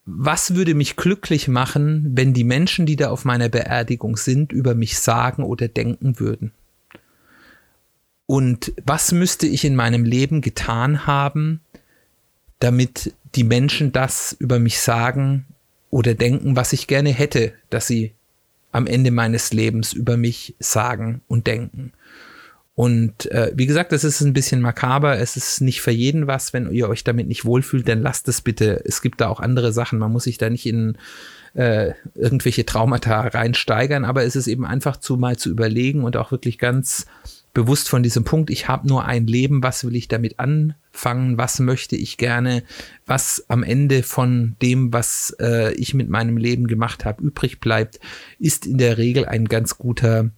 was 0.06 0.56
würde 0.56 0.76
mich 0.76 0.98
glücklich 0.98 1.48
machen, 1.48 2.12
wenn 2.14 2.34
die 2.34 2.44
Menschen, 2.44 2.86
die 2.86 2.98
da 2.98 3.10
auf 3.10 3.24
meiner 3.24 3.48
Beerdigung 3.48 4.18
sind, 4.18 4.52
über 4.52 4.76
mich 4.76 5.00
sagen 5.00 5.44
oder 5.44 5.70
denken 5.70 6.20
würden? 6.20 6.52
Und 8.26 8.74
was 8.86 9.12
müsste 9.12 9.48
ich 9.48 9.64
in 9.64 9.76
meinem 9.76 10.04
Leben 10.04 10.42
getan 10.42 11.08
haben, 11.08 11.62
damit 12.64 13.14
die 13.36 13.44
Menschen 13.44 13.92
das 13.92 14.36
über 14.40 14.58
mich 14.58 14.80
sagen 14.80 15.46
oder 15.90 16.14
denken, 16.14 16.56
was 16.56 16.72
ich 16.72 16.88
gerne 16.88 17.10
hätte, 17.10 17.52
dass 17.70 17.88
sie 17.88 18.14
am 18.72 18.88
Ende 18.88 19.12
meines 19.12 19.52
Lebens 19.52 19.92
über 19.92 20.16
mich 20.16 20.56
sagen 20.60 21.22
und 21.28 21.46
denken. 21.46 21.92
Und 22.76 23.30
äh, 23.32 23.52
wie 23.54 23.68
gesagt, 23.68 23.92
das 23.92 24.04
ist 24.04 24.22
ein 24.22 24.34
bisschen 24.34 24.62
makaber. 24.62 25.20
Es 25.20 25.36
ist 25.36 25.62
nicht 25.62 25.82
für 25.82 25.92
jeden 25.92 26.26
was. 26.26 26.54
Wenn 26.54 26.72
ihr 26.72 26.90
euch 26.90 27.04
damit 27.04 27.28
nicht 27.28 27.46
wohlfühlt, 27.46 27.88
dann 27.88 28.02
lasst 28.02 28.28
es 28.30 28.42
bitte. 28.42 28.82
Es 28.84 29.02
gibt 29.02 29.22
da 29.22 29.28
auch 29.28 29.40
andere 29.40 29.74
Sachen. 29.74 30.00
Man 30.00 30.12
muss 30.12 30.24
sich 30.24 30.40
da 30.40 30.50
nicht 30.50 30.66
in 30.66 30.98
äh, 31.54 31.92
irgendwelche 32.16 32.66
Traumata 32.66 33.22
reinsteigern. 33.22 34.06
Aber 34.06 34.24
es 34.24 34.36
ist 34.36 34.48
eben 34.48 34.66
einfach 34.66 34.98
zu 34.98 35.18
mal 35.18 35.38
zu 35.38 35.52
überlegen 35.52 36.04
und 36.04 36.18
auch 36.18 36.32
wirklich 36.32 36.58
ganz 36.58 37.06
bewusst 37.54 37.90
von 37.90 38.02
diesem 38.02 38.24
Punkt, 38.24 38.50
ich 38.50 38.68
habe 38.68 38.88
nur 38.88 39.06
ein 39.06 39.28
Leben, 39.28 39.62
was 39.62 39.84
will 39.84 39.96
ich 39.96 40.08
damit 40.08 40.40
anfangen, 40.40 41.38
was 41.38 41.60
möchte 41.60 41.96
ich 41.96 42.18
gerne, 42.18 42.64
was 43.06 43.46
am 43.48 43.64
Ende 43.64 44.02
von 44.02 44.56
dem, 44.62 44.92
was 44.92 45.36
äh, 45.40 45.74
ich 45.74 45.94
mit 45.94 46.10
meinem 46.10 46.38
Leben 46.38 46.68
gemacht 46.68 47.06
habe, 47.06 47.24
übrig 47.24 47.60
bleibt, 47.60 48.00
ist 48.40 48.66
in 48.66 48.78
der 48.78 48.98
Regel 48.98 49.26
ein 49.26 49.46
ganz 49.46 49.78
guter 49.78 50.32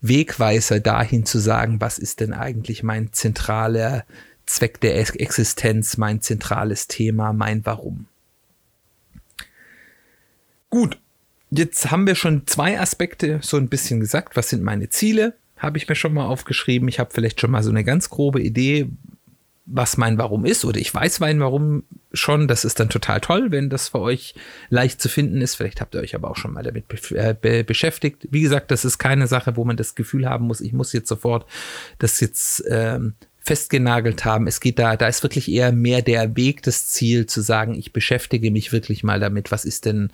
Wegweiser 0.00 0.80
dahin 0.80 1.26
zu 1.26 1.38
sagen, 1.38 1.80
was 1.80 1.98
ist 1.98 2.20
denn 2.20 2.32
eigentlich 2.32 2.82
mein 2.82 3.12
zentraler 3.12 4.04
Zweck 4.46 4.80
der 4.80 4.98
Existenz, 4.98 5.96
mein 5.96 6.20
zentrales 6.20 6.86
Thema, 6.88 7.32
mein 7.32 7.64
Warum. 7.64 8.06
Gut, 10.68 10.98
jetzt 11.50 11.90
haben 11.90 12.06
wir 12.06 12.14
schon 12.14 12.46
zwei 12.46 12.78
Aspekte 12.78 13.38
so 13.42 13.56
ein 13.56 13.68
bisschen 13.68 14.00
gesagt. 14.00 14.36
Was 14.36 14.50
sind 14.50 14.62
meine 14.62 14.90
Ziele? 14.90 15.34
Habe 15.56 15.78
ich 15.78 15.88
mir 15.88 15.94
schon 15.94 16.14
mal 16.14 16.26
aufgeschrieben. 16.26 16.88
Ich 16.88 16.98
habe 16.98 17.10
vielleicht 17.12 17.40
schon 17.40 17.50
mal 17.50 17.62
so 17.62 17.70
eine 17.70 17.84
ganz 17.84 18.10
grobe 18.10 18.42
Idee, 18.42 18.88
was 19.66 19.96
mein 19.96 20.18
Warum 20.18 20.44
ist. 20.44 20.64
Oder 20.64 20.78
ich 20.78 20.92
weiß 20.92 21.20
mein 21.20 21.40
Warum 21.40 21.84
schon. 22.12 22.48
Das 22.48 22.64
ist 22.64 22.80
dann 22.80 22.88
total 22.88 23.20
toll, 23.20 23.50
wenn 23.50 23.70
das 23.70 23.88
für 23.88 24.00
euch 24.00 24.34
leicht 24.68 25.00
zu 25.00 25.08
finden 25.08 25.40
ist. 25.40 25.54
Vielleicht 25.54 25.80
habt 25.80 25.94
ihr 25.94 26.00
euch 26.00 26.14
aber 26.14 26.30
auch 26.30 26.36
schon 26.36 26.52
mal 26.52 26.62
damit 26.62 26.88
be 26.88 26.96
äh, 27.16 27.34
be 27.40 27.64
beschäftigt. 27.64 28.28
Wie 28.30 28.42
gesagt, 28.42 28.70
das 28.70 28.84
ist 28.84 28.98
keine 28.98 29.26
Sache, 29.26 29.56
wo 29.56 29.64
man 29.64 29.76
das 29.76 29.94
Gefühl 29.94 30.28
haben 30.28 30.46
muss, 30.46 30.60
ich 30.60 30.72
muss 30.72 30.92
jetzt 30.92 31.08
sofort 31.08 31.46
das 31.98 32.20
jetzt 32.20 32.64
ähm, 32.68 33.14
festgenagelt 33.44 34.24
haben. 34.24 34.46
Es 34.46 34.60
geht 34.60 34.78
da, 34.78 34.96
da 34.96 35.06
ist 35.06 35.22
wirklich 35.22 35.50
eher 35.50 35.70
mehr 35.70 36.00
der 36.02 36.34
Weg, 36.36 36.62
das 36.62 36.88
Ziel 36.88 37.26
zu 37.26 37.42
sagen, 37.42 37.74
ich 37.74 37.92
beschäftige 37.92 38.50
mich 38.50 38.72
wirklich 38.72 39.04
mal 39.04 39.20
damit, 39.20 39.50
was 39.50 39.66
ist 39.66 39.84
denn 39.84 40.10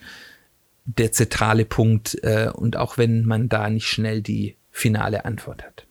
der 0.85 1.13
zentrale 1.13 1.63
Punkt 1.63 2.17
äh, 2.23 2.49
und 2.53 2.75
auch 2.75 2.97
wenn 2.97 3.25
man 3.25 3.47
da 3.47 3.69
nicht 3.69 3.87
schnell 3.87 4.21
die 4.21 4.57
finale 4.71 5.25
Antwort 5.25 5.63
hat. 5.63 5.85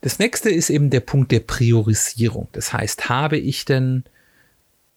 Das 0.00 0.18
nächste 0.18 0.50
ist 0.50 0.70
eben 0.70 0.90
der 0.90 1.00
Punkt 1.00 1.32
der 1.32 1.40
Priorisierung. 1.40 2.48
Das 2.52 2.72
heißt, 2.72 3.08
habe 3.08 3.38
ich 3.38 3.64
denn 3.64 4.04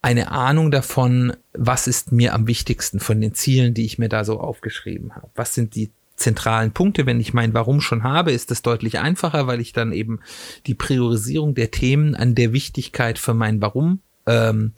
eine 0.01 0.31
Ahnung 0.31 0.71
davon, 0.71 1.35
was 1.53 1.87
ist 1.87 2.11
mir 2.11 2.33
am 2.33 2.47
wichtigsten 2.47 2.99
von 2.99 3.19
den 3.19 3.33
Zielen, 3.33 3.73
die 3.73 3.85
ich 3.85 3.97
mir 3.97 4.09
da 4.09 4.23
so 4.23 4.39
aufgeschrieben 4.39 5.15
habe? 5.15 5.29
Was 5.35 5.53
sind 5.53 5.75
die 5.75 5.91
zentralen 6.15 6.71
Punkte? 6.71 7.05
Wenn 7.05 7.19
ich 7.19 7.33
mein 7.33 7.53
Warum 7.53 7.81
schon 7.81 8.03
habe, 8.03 8.31
ist 8.31 8.51
das 8.51 8.61
deutlich 8.61 8.99
einfacher, 8.99 9.47
weil 9.47 9.59
ich 9.59 9.73
dann 9.73 9.91
eben 9.91 10.19
die 10.67 10.75
Priorisierung 10.75 11.55
der 11.55 11.71
Themen 11.71 12.15
an 12.15 12.35
der 12.35 12.53
Wichtigkeit 12.53 13.19
für 13.19 13.33
mein 13.33 13.61
Warum 13.61 14.01
ähm, 14.25 14.73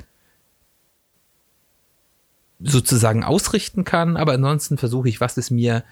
sozusagen 2.60 3.24
ausrichten 3.24 3.84
kann. 3.84 4.18
Aber 4.18 4.34
ansonsten 4.34 4.78
versuche 4.78 5.10
ich, 5.10 5.22
was 5.22 5.38
ist 5.38 5.52
mir 5.52 5.84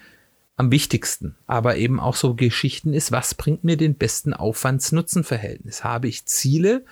am 0.60 0.72
wichtigsten. 0.72 1.36
Aber 1.48 1.78
eben 1.78 2.02
auch 2.02 2.16
so 2.16 2.36
Geschichten 2.36 2.94
ist, 2.94 3.14
was 3.14 3.34
bringt 3.34 3.64
mir 3.64 3.78
den 3.78 3.96
besten 3.96 4.34
Aufwands-Nutzen-Verhältnis? 4.34 5.86
Habe 5.86 6.10
ich 6.10 6.26
Ziele, 6.26 6.84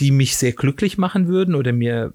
die 0.00 0.10
mich 0.10 0.38
sehr 0.38 0.52
glücklich 0.52 0.96
machen 0.96 1.28
würden 1.28 1.54
oder 1.54 1.72
mir 1.72 2.12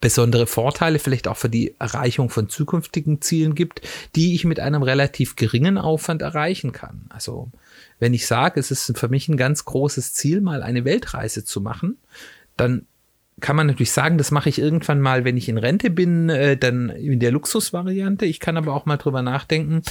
besondere 0.00 0.48
Vorteile 0.48 0.98
vielleicht 0.98 1.28
auch 1.28 1.36
für 1.36 1.48
die 1.48 1.76
Erreichung 1.78 2.30
von 2.30 2.48
zukünftigen 2.48 3.22
Zielen 3.22 3.54
gibt, 3.54 3.82
die 4.16 4.34
ich 4.34 4.44
mit 4.44 4.58
einem 4.58 4.82
relativ 4.82 5.36
geringen 5.36 5.78
Aufwand 5.78 6.20
erreichen 6.20 6.72
kann. 6.72 7.06
Also 7.08 7.52
wenn 8.00 8.12
ich 8.12 8.26
sage, 8.26 8.58
es 8.58 8.72
ist 8.72 8.98
für 8.98 9.08
mich 9.08 9.28
ein 9.28 9.36
ganz 9.36 9.64
großes 9.64 10.14
Ziel, 10.14 10.40
mal 10.40 10.64
eine 10.64 10.84
Weltreise 10.84 11.44
zu 11.44 11.60
machen, 11.60 11.96
dann 12.56 12.86
kann 13.40 13.56
man 13.56 13.66
natürlich 13.66 13.92
sagen, 13.92 14.18
das 14.18 14.30
mache 14.30 14.48
ich 14.48 14.58
irgendwann 14.58 15.00
mal, 15.00 15.24
wenn 15.24 15.36
ich 15.36 15.48
in 15.48 15.58
Rente 15.58 15.90
bin, 15.90 16.28
äh, 16.28 16.56
dann 16.56 16.90
in 16.90 17.18
der 17.18 17.32
Luxusvariante. 17.32 18.26
Ich 18.26 18.40
kann 18.40 18.56
aber 18.56 18.74
auch 18.74 18.86
mal 18.86 18.98
drüber 18.98 19.22
nachdenken, 19.22 19.82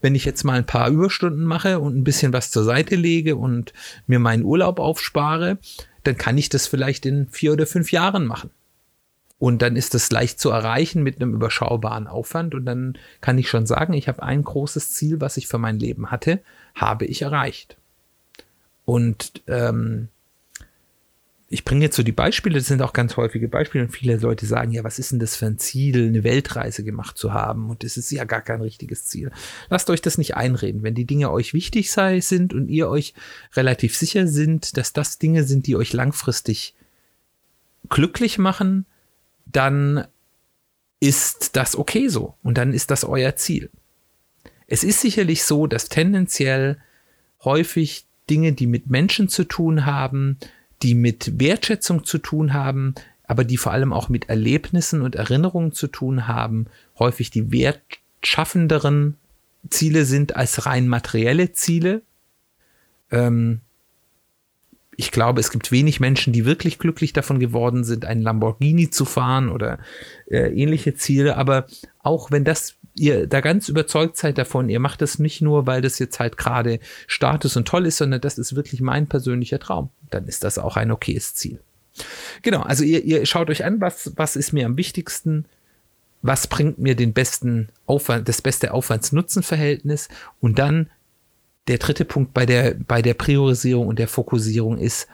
wenn 0.00 0.14
ich 0.14 0.24
jetzt 0.24 0.44
mal 0.44 0.58
ein 0.58 0.66
paar 0.66 0.90
Überstunden 0.90 1.44
mache 1.44 1.78
und 1.78 1.96
ein 1.96 2.04
bisschen 2.04 2.32
was 2.32 2.50
zur 2.50 2.64
Seite 2.64 2.96
lege 2.96 3.36
und 3.36 3.72
mir 4.06 4.18
meinen 4.18 4.44
Urlaub 4.44 4.78
aufspare, 4.78 5.58
dann 6.04 6.16
kann 6.16 6.38
ich 6.38 6.48
das 6.48 6.66
vielleicht 6.66 7.06
in 7.06 7.28
vier 7.28 7.52
oder 7.52 7.66
fünf 7.66 7.92
Jahren 7.92 8.26
machen. 8.26 8.50
Und 9.38 9.62
dann 9.62 9.76
ist 9.76 9.94
das 9.94 10.10
leicht 10.10 10.40
zu 10.40 10.50
erreichen 10.50 11.04
mit 11.04 11.20
einem 11.20 11.32
überschaubaren 11.32 12.08
Aufwand. 12.08 12.54
Und 12.54 12.66
dann 12.66 12.98
kann 13.20 13.38
ich 13.38 13.48
schon 13.48 13.66
sagen, 13.66 13.92
ich 13.92 14.08
habe 14.08 14.22
ein 14.22 14.42
großes 14.42 14.92
Ziel, 14.92 15.20
was 15.20 15.36
ich 15.36 15.46
für 15.46 15.58
mein 15.58 15.78
Leben 15.78 16.10
hatte, 16.10 16.40
habe 16.74 17.04
ich 17.04 17.22
erreicht. 17.22 17.76
Und 18.84 19.42
ähm, 19.46 20.08
ich 21.50 21.64
bringe 21.64 21.82
jetzt 21.82 21.96
so 21.96 22.02
die 22.02 22.12
Beispiele, 22.12 22.58
das 22.58 22.66
sind 22.66 22.82
auch 22.82 22.92
ganz 22.92 23.16
häufige 23.16 23.48
Beispiele 23.48 23.84
und 23.84 23.90
viele 23.90 24.16
Leute 24.16 24.44
sagen, 24.44 24.70
ja, 24.70 24.84
was 24.84 24.98
ist 24.98 25.12
denn 25.12 25.18
das 25.18 25.34
für 25.34 25.46
ein 25.46 25.58
Ziel, 25.58 26.08
eine 26.08 26.22
Weltreise 26.22 26.84
gemacht 26.84 27.16
zu 27.16 27.32
haben? 27.32 27.70
Und 27.70 27.84
das 27.84 27.96
ist 27.96 28.10
ja 28.10 28.24
gar 28.24 28.42
kein 28.42 28.60
richtiges 28.60 29.06
Ziel. 29.06 29.30
Lasst 29.70 29.88
euch 29.88 30.02
das 30.02 30.18
nicht 30.18 30.36
einreden. 30.36 30.82
Wenn 30.82 30.94
die 30.94 31.06
Dinge 31.06 31.30
euch 31.30 31.54
wichtig 31.54 31.90
sei, 31.90 32.20
sind 32.20 32.52
und 32.52 32.68
ihr 32.68 32.90
euch 32.90 33.14
relativ 33.54 33.96
sicher 33.96 34.26
sind, 34.26 34.76
dass 34.76 34.92
das 34.92 35.18
Dinge 35.18 35.44
sind, 35.44 35.66
die 35.66 35.76
euch 35.76 35.94
langfristig 35.94 36.74
glücklich 37.88 38.36
machen, 38.36 38.84
dann 39.46 40.06
ist 41.00 41.56
das 41.56 41.76
okay 41.76 42.08
so 42.08 42.34
und 42.42 42.58
dann 42.58 42.74
ist 42.74 42.90
das 42.90 43.04
euer 43.04 43.36
Ziel. 43.36 43.70
Es 44.66 44.84
ist 44.84 45.00
sicherlich 45.00 45.44
so, 45.44 45.66
dass 45.66 45.88
tendenziell 45.88 46.76
häufig 47.42 48.04
Dinge, 48.28 48.52
die 48.52 48.66
mit 48.66 48.88
Menschen 48.90 49.28
zu 49.28 49.44
tun 49.44 49.86
haben, 49.86 50.36
die 50.82 50.94
mit 50.94 51.40
Wertschätzung 51.40 52.04
zu 52.04 52.18
tun 52.18 52.52
haben, 52.52 52.94
aber 53.24 53.44
die 53.44 53.56
vor 53.56 53.72
allem 53.72 53.92
auch 53.92 54.08
mit 54.08 54.28
Erlebnissen 54.28 55.02
und 55.02 55.14
Erinnerungen 55.14 55.72
zu 55.72 55.86
tun 55.86 56.26
haben, 56.26 56.66
häufig 56.98 57.30
die 57.30 57.52
wertschaffenderen 57.52 59.16
Ziele 59.68 60.04
sind 60.04 60.36
als 60.36 60.66
rein 60.66 60.88
materielle 60.88 61.52
Ziele. 61.52 62.02
Ähm, 63.10 63.60
ich 64.96 65.12
glaube, 65.12 65.40
es 65.40 65.50
gibt 65.50 65.70
wenig 65.70 66.00
Menschen, 66.00 66.32
die 66.32 66.44
wirklich 66.44 66.78
glücklich 66.78 67.12
davon 67.12 67.38
geworden 67.38 67.84
sind, 67.84 68.04
einen 68.04 68.22
Lamborghini 68.22 68.90
zu 68.90 69.04
fahren 69.04 69.48
oder 69.48 69.78
äh, 70.26 70.48
ähnliche 70.48 70.94
Ziele. 70.94 71.36
Aber 71.36 71.66
auch 72.00 72.32
wenn 72.32 72.44
das 72.44 72.77
ihr 72.98 73.26
da 73.26 73.40
ganz 73.40 73.68
überzeugt 73.68 74.16
seid 74.16 74.38
davon, 74.38 74.68
ihr 74.68 74.80
macht 74.80 75.02
das 75.02 75.18
nicht 75.18 75.40
nur, 75.40 75.66
weil 75.66 75.82
das 75.82 75.98
jetzt 75.98 76.20
halt 76.20 76.36
gerade 76.36 76.80
Status 77.06 77.56
und 77.56 77.66
toll 77.66 77.86
ist, 77.86 77.98
sondern 77.98 78.20
das 78.20 78.38
ist 78.38 78.56
wirklich 78.56 78.80
mein 78.80 79.06
persönlicher 79.06 79.58
Traum, 79.58 79.90
dann 80.10 80.26
ist 80.26 80.44
das 80.44 80.58
auch 80.58 80.76
ein 80.76 80.90
okayes 80.90 81.34
Ziel. 81.34 81.60
Genau, 82.42 82.62
also 82.62 82.84
ihr, 82.84 83.04
ihr 83.04 83.26
schaut 83.26 83.50
euch 83.50 83.64
an, 83.64 83.80
was, 83.80 84.12
was 84.16 84.36
ist 84.36 84.52
mir 84.52 84.66
am 84.66 84.76
wichtigsten, 84.76 85.46
was 86.22 86.46
bringt 86.46 86.78
mir 86.78 86.94
den 86.94 87.12
besten 87.12 87.68
Aufwand, 87.86 88.28
das 88.28 88.42
beste 88.42 88.72
Aufwands-Nutzen-Verhältnis? 88.72 90.08
Und 90.40 90.58
dann 90.58 90.90
der 91.68 91.78
dritte 91.78 92.04
Punkt 92.04 92.34
bei 92.34 92.46
der, 92.46 92.74
bei 92.74 93.02
der 93.02 93.14
Priorisierung 93.14 93.86
und 93.86 93.98
der 93.98 94.08
Fokussierung 94.08 94.78
ist 94.78 95.08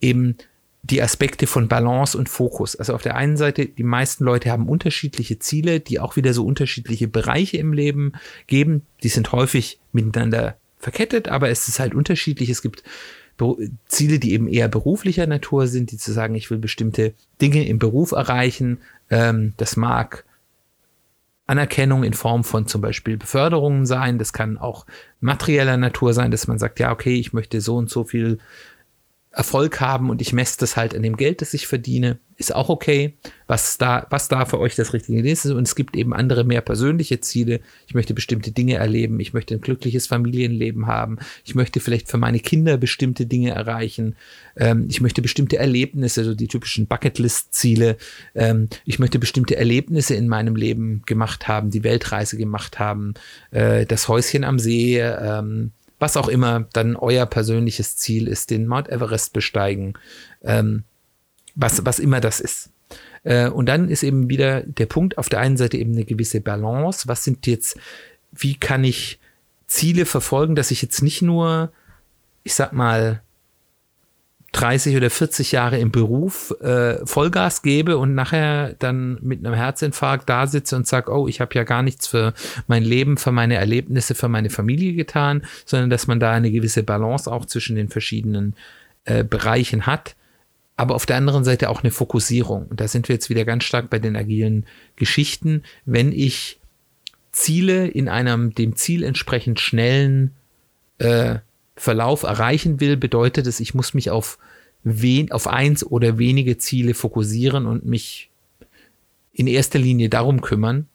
eben 0.00 0.36
die 0.82 1.02
Aspekte 1.02 1.46
von 1.46 1.68
Balance 1.68 2.16
und 2.16 2.28
Fokus. 2.28 2.76
Also 2.76 2.94
auf 2.94 3.02
der 3.02 3.16
einen 3.16 3.36
Seite, 3.36 3.66
die 3.66 3.82
meisten 3.82 4.24
Leute 4.24 4.50
haben 4.50 4.68
unterschiedliche 4.68 5.38
Ziele, 5.38 5.80
die 5.80 6.00
auch 6.00 6.16
wieder 6.16 6.32
so 6.32 6.44
unterschiedliche 6.44 7.06
Bereiche 7.06 7.58
im 7.58 7.72
Leben 7.72 8.12
geben. 8.46 8.86
Die 9.02 9.08
sind 9.08 9.32
häufig 9.32 9.78
miteinander 9.92 10.56
verkettet, 10.78 11.28
aber 11.28 11.50
es 11.50 11.68
ist 11.68 11.80
halt 11.80 11.94
unterschiedlich. 11.94 12.48
Es 12.48 12.62
gibt 12.62 12.82
Ziele, 13.88 14.18
die 14.18 14.32
eben 14.32 14.48
eher 14.48 14.68
beruflicher 14.68 15.26
Natur 15.26 15.66
sind, 15.66 15.92
die 15.92 15.96
zu 15.96 16.12
sagen, 16.12 16.34
ich 16.34 16.50
will 16.50 16.58
bestimmte 16.58 17.14
Dinge 17.40 17.66
im 17.66 17.78
Beruf 17.78 18.12
erreichen. 18.12 18.78
Ähm, 19.08 19.54
das 19.56 19.76
mag 19.76 20.24
Anerkennung 21.46 22.04
in 22.04 22.12
Form 22.12 22.44
von 22.44 22.66
zum 22.66 22.80
Beispiel 22.80 23.16
Beförderungen 23.16 23.86
sein. 23.86 24.18
Das 24.18 24.32
kann 24.32 24.58
auch 24.58 24.86
materieller 25.20 25.76
Natur 25.76 26.14
sein, 26.14 26.30
dass 26.30 26.46
man 26.48 26.58
sagt, 26.58 26.78
ja, 26.80 26.92
okay, 26.92 27.14
ich 27.14 27.32
möchte 27.32 27.60
so 27.60 27.76
und 27.76 27.90
so 27.90 28.04
viel 28.04 28.38
Erfolg 29.32 29.80
haben 29.80 30.10
und 30.10 30.20
ich 30.20 30.32
messe 30.32 30.58
das 30.58 30.76
halt 30.76 30.94
an 30.94 31.02
dem 31.02 31.16
Geld, 31.16 31.40
das 31.40 31.54
ich 31.54 31.68
verdiene, 31.68 32.18
ist 32.40 32.54
auch 32.54 32.68
okay. 32.70 33.14
Was 33.46 33.78
da, 33.78 34.06
was 34.10 34.28
da 34.28 34.46
für 34.46 34.58
euch 34.58 34.74
das 34.74 34.92
richtige 34.92 35.28
ist. 35.28 35.44
Und 35.46 35.66
es 35.66 35.74
gibt 35.74 35.96
eben 35.96 36.14
andere 36.14 36.42
mehr 36.44 36.62
persönliche 36.62 37.20
Ziele. 37.20 37.60
Ich 37.86 37.94
möchte 37.94 38.14
bestimmte 38.14 38.50
Dinge 38.50 38.76
erleben. 38.76 39.20
Ich 39.20 39.32
möchte 39.34 39.54
ein 39.54 39.60
glückliches 39.60 40.06
Familienleben 40.06 40.86
haben. 40.86 41.18
Ich 41.44 41.54
möchte 41.54 41.80
vielleicht 41.80 42.08
für 42.08 42.16
meine 42.16 42.40
Kinder 42.40 42.76
bestimmte 42.76 43.26
Dinge 43.26 43.50
erreichen. 43.50 44.16
Ähm, 44.56 44.86
ich 44.88 45.00
möchte 45.00 45.20
bestimmte 45.20 45.58
Erlebnisse, 45.58 46.24
so 46.24 46.34
die 46.34 46.48
typischen 46.48 46.86
Bucketlist-Ziele. 46.86 47.96
Ähm, 48.34 48.68
ich 48.84 48.98
möchte 48.98 49.18
bestimmte 49.18 49.56
Erlebnisse 49.56 50.14
in 50.14 50.26
meinem 50.26 50.56
Leben 50.56 51.02
gemacht 51.06 51.46
haben, 51.46 51.70
die 51.70 51.84
Weltreise 51.84 52.36
gemacht 52.36 52.78
haben, 52.78 53.14
äh, 53.50 53.84
das 53.84 54.08
Häuschen 54.08 54.44
am 54.44 54.58
See, 54.58 54.98
ähm, 54.98 55.72
was 56.00 56.16
auch 56.16 56.28
immer 56.28 56.66
dann 56.72 56.96
euer 56.96 57.26
persönliches 57.26 57.96
Ziel 57.96 58.26
ist, 58.26 58.50
den 58.50 58.66
Mount 58.66 58.88
Everest 58.88 59.32
besteigen, 59.32 59.94
ähm, 60.42 60.82
was, 61.54 61.84
was 61.84 61.98
immer 61.98 62.20
das 62.20 62.40
ist. 62.40 62.70
Äh, 63.22 63.48
und 63.48 63.66
dann 63.66 63.88
ist 63.88 64.02
eben 64.02 64.28
wieder 64.28 64.62
der 64.62 64.86
Punkt 64.86 65.18
auf 65.18 65.28
der 65.28 65.40
einen 65.40 65.56
Seite 65.56 65.76
eben 65.76 65.92
eine 65.92 66.04
gewisse 66.04 66.40
Balance. 66.40 67.06
Was 67.06 67.22
sind 67.22 67.46
jetzt, 67.46 67.78
wie 68.32 68.56
kann 68.56 68.82
ich 68.82 69.20
Ziele 69.66 70.06
verfolgen, 70.06 70.56
dass 70.56 70.70
ich 70.70 70.82
jetzt 70.82 71.02
nicht 71.02 71.22
nur, 71.22 71.70
ich 72.42 72.54
sag 72.54 72.72
mal, 72.72 73.22
30 74.52 74.96
oder 74.96 75.10
40 75.10 75.52
Jahre 75.52 75.78
im 75.78 75.90
Beruf 75.90 76.52
äh, 76.60 77.04
Vollgas 77.06 77.62
gebe 77.62 77.98
und 77.98 78.14
nachher 78.14 78.74
dann 78.78 79.18
mit 79.22 79.44
einem 79.44 79.54
Herzinfarkt 79.54 80.28
da 80.28 80.46
sitze 80.46 80.76
und 80.76 80.86
sage, 80.86 81.12
oh, 81.12 81.28
ich 81.28 81.40
habe 81.40 81.54
ja 81.54 81.62
gar 81.62 81.82
nichts 81.82 82.06
für 82.08 82.34
mein 82.66 82.82
Leben, 82.82 83.16
für 83.16 83.32
meine 83.32 83.54
Erlebnisse, 83.54 84.14
für 84.14 84.28
meine 84.28 84.50
Familie 84.50 84.94
getan, 84.94 85.42
sondern 85.64 85.90
dass 85.90 86.06
man 86.06 86.18
da 86.18 86.32
eine 86.32 86.50
gewisse 86.50 86.82
Balance 86.82 87.30
auch 87.30 87.46
zwischen 87.46 87.76
den 87.76 87.88
verschiedenen 87.88 88.54
äh, 89.04 89.22
Bereichen 89.22 89.86
hat. 89.86 90.16
Aber 90.76 90.94
auf 90.94 91.06
der 91.06 91.16
anderen 91.16 91.44
Seite 91.44 91.68
auch 91.68 91.82
eine 91.82 91.90
Fokussierung. 91.90 92.66
Und 92.66 92.80
da 92.80 92.88
sind 92.88 93.08
wir 93.08 93.14
jetzt 93.14 93.30
wieder 93.30 93.44
ganz 93.44 93.64
stark 93.64 93.90
bei 93.90 93.98
den 93.98 94.16
agilen 94.16 94.66
Geschichten. 94.96 95.62
Wenn 95.84 96.10
ich 96.10 96.58
Ziele 97.32 97.86
in 97.86 98.08
einem 98.08 98.54
dem 98.54 98.74
Ziel 98.76 99.04
entsprechend 99.04 99.60
schnellen 99.60 100.32
äh, 100.98 101.36
Verlauf 101.80 102.24
erreichen 102.24 102.78
will, 102.78 102.98
bedeutet 102.98 103.46
es, 103.46 103.58
ich 103.58 103.74
muss 103.74 103.94
mich 103.94 104.10
auf, 104.10 104.38
wen, 104.84 105.32
auf 105.32 105.46
eins 105.46 105.82
oder 105.82 106.18
wenige 106.18 106.58
Ziele 106.58 106.92
fokussieren 106.92 107.64
und 107.64 107.86
mich 107.86 108.28
in 109.32 109.46
erster 109.46 109.78
Linie 109.78 110.10
darum 110.10 110.42
kümmern, 110.42 110.88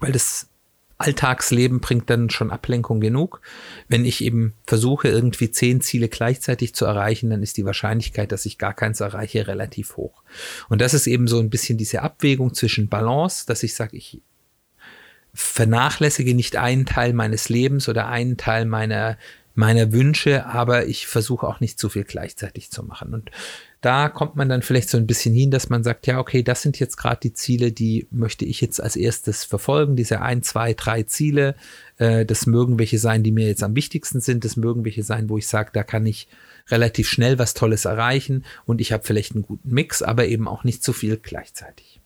weil 0.00 0.12
das 0.12 0.48
Alltagsleben 0.96 1.80
bringt 1.80 2.08
dann 2.08 2.30
schon 2.30 2.50
Ablenkung 2.50 3.00
genug. 3.00 3.42
Wenn 3.86 4.06
ich 4.06 4.24
eben 4.24 4.54
versuche, 4.66 5.08
irgendwie 5.08 5.50
zehn 5.50 5.82
Ziele 5.82 6.08
gleichzeitig 6.08 6.74
zu 6.74 6.86
erreichen, 6.86 7.28
dann 7.28 7.42
ist 7.42 7.58
die 7.58 7.66
Wahrscheinlichkeit, 7.66 8.32
dass 8.32 8.46
ich 8.46 8.56
gar 8.56 8.72
keins 8.72 9.00
erreiche, 9.00 9.46
relativ 9.46 9.98
hoch. 9.98 10.22
Und 10.70 10.80
das 10.80 10.94
ist 10.94 11.06
eben 11.06 11.28
so 11.28 11.38
ein 11.38 11.50
bisschen 11.50 11.76
diese 11.76 12.00
Abwägung 12.00 12.54
zwischen 12.54 12.88
Balance, 12.88 13.44
dass 13.46 13.62
ich 13.62 13.74
sage, 13.74 13.98
ich 13.98 14.22
vernachlässige 15.34 16.34
nicht 16.34 16.56
einen 16.56 16.86
Teil 16.86 17.12
meines 17.12 17.50
Lebens 17.50 17.90
oder 17.90 18.08
einen 18.08 18.38
Teil 18.38 18.64
meiner 18.64 19.18
meiner 19.58 19.90
Wünsche, 19.92 20.46
aber 20.46 20.86
ich 20.86 21.08
versuche 21.08 21.46
auch 21.46 21.58
nicht 21.58 21.80
zu 21.80 21.88
viel 21.88 22.04
gleichzeitig 22.04 22.70
zu 22.70 22.84
machen. 22.84 23.12
Und 23.12 23.32
da 23.80 24.08
kommt 24.08 24.36
man 24.36 24.48
dann 24.48 24.62
vielleicht 24.62 24.88
so 24.88 24.96
ein 24.96 25.06
bisschen 25.08 25.34
hin, 25.34 25.50
dass 25.50 25.68
man 25.68 25.82
sagt, 25.82 26.06
ja, 26.06 26.20
okay, 26.20 26.44
das 26.44 26.62
sind 26.62 26.78
jetzt 26.78 26.96
gerade 26.96 27.18
die 27.20 27.32
Ziele, 27.32 27.72
die 27.72 28.06
möchte 28.12 28.44
ich 28.44 28.60
jetzt 28.60 28.80
als 28.80 28.94
erstes 28.94 29.44
verfolgen, 29.44 29.96
diese 29.96 30.20
ein, 30.20 30.44
zwei, 30.44 30.74
drei 30.74 31.02
Ziele. 31.02 31.56
Äh, 31.96 32.24
das 32.24 32.46
mögen 32.46 32.78
welche 32.78 33.00
sein, 33.00 33.24
die 33.24 33.32
mir 33.32 33.48
jetzt 33.48 33.64
am 33.64 33.74
wichtigsten 33.74 34.20
sind, 34.20 34.44
das 34.44 34.56
mögen 34.56 34.84
welche 34.84 35.02
sein, 35.02 35.28
wo 35.28 35.38
ich 35.38 35.48
sage, 35.48 35.70
da 35.72 35.82
kann 35.82 36.06
ich 36.06 36.28
relativ 36.68 37.08
schnell 37.08 37.40
was 37.40 37.54
Tolles 37.54 37.84
erreichen 37.84 38.44
und 38.64 38.80
ich 38.80 38.92
habe 38.92 39.02
vielleicht 39.02 39.34
einen 39.34 39.42
guten 39.42 39.74
Mix, 39.74 40.02
aber 40.02 40.26
eben 40.26 40.46
auch 40.46 40.62
nicht 40.62 40.84
zu 40.84 40.92
viel 40.92 41.16
gleichzeitig. 41.16 42.00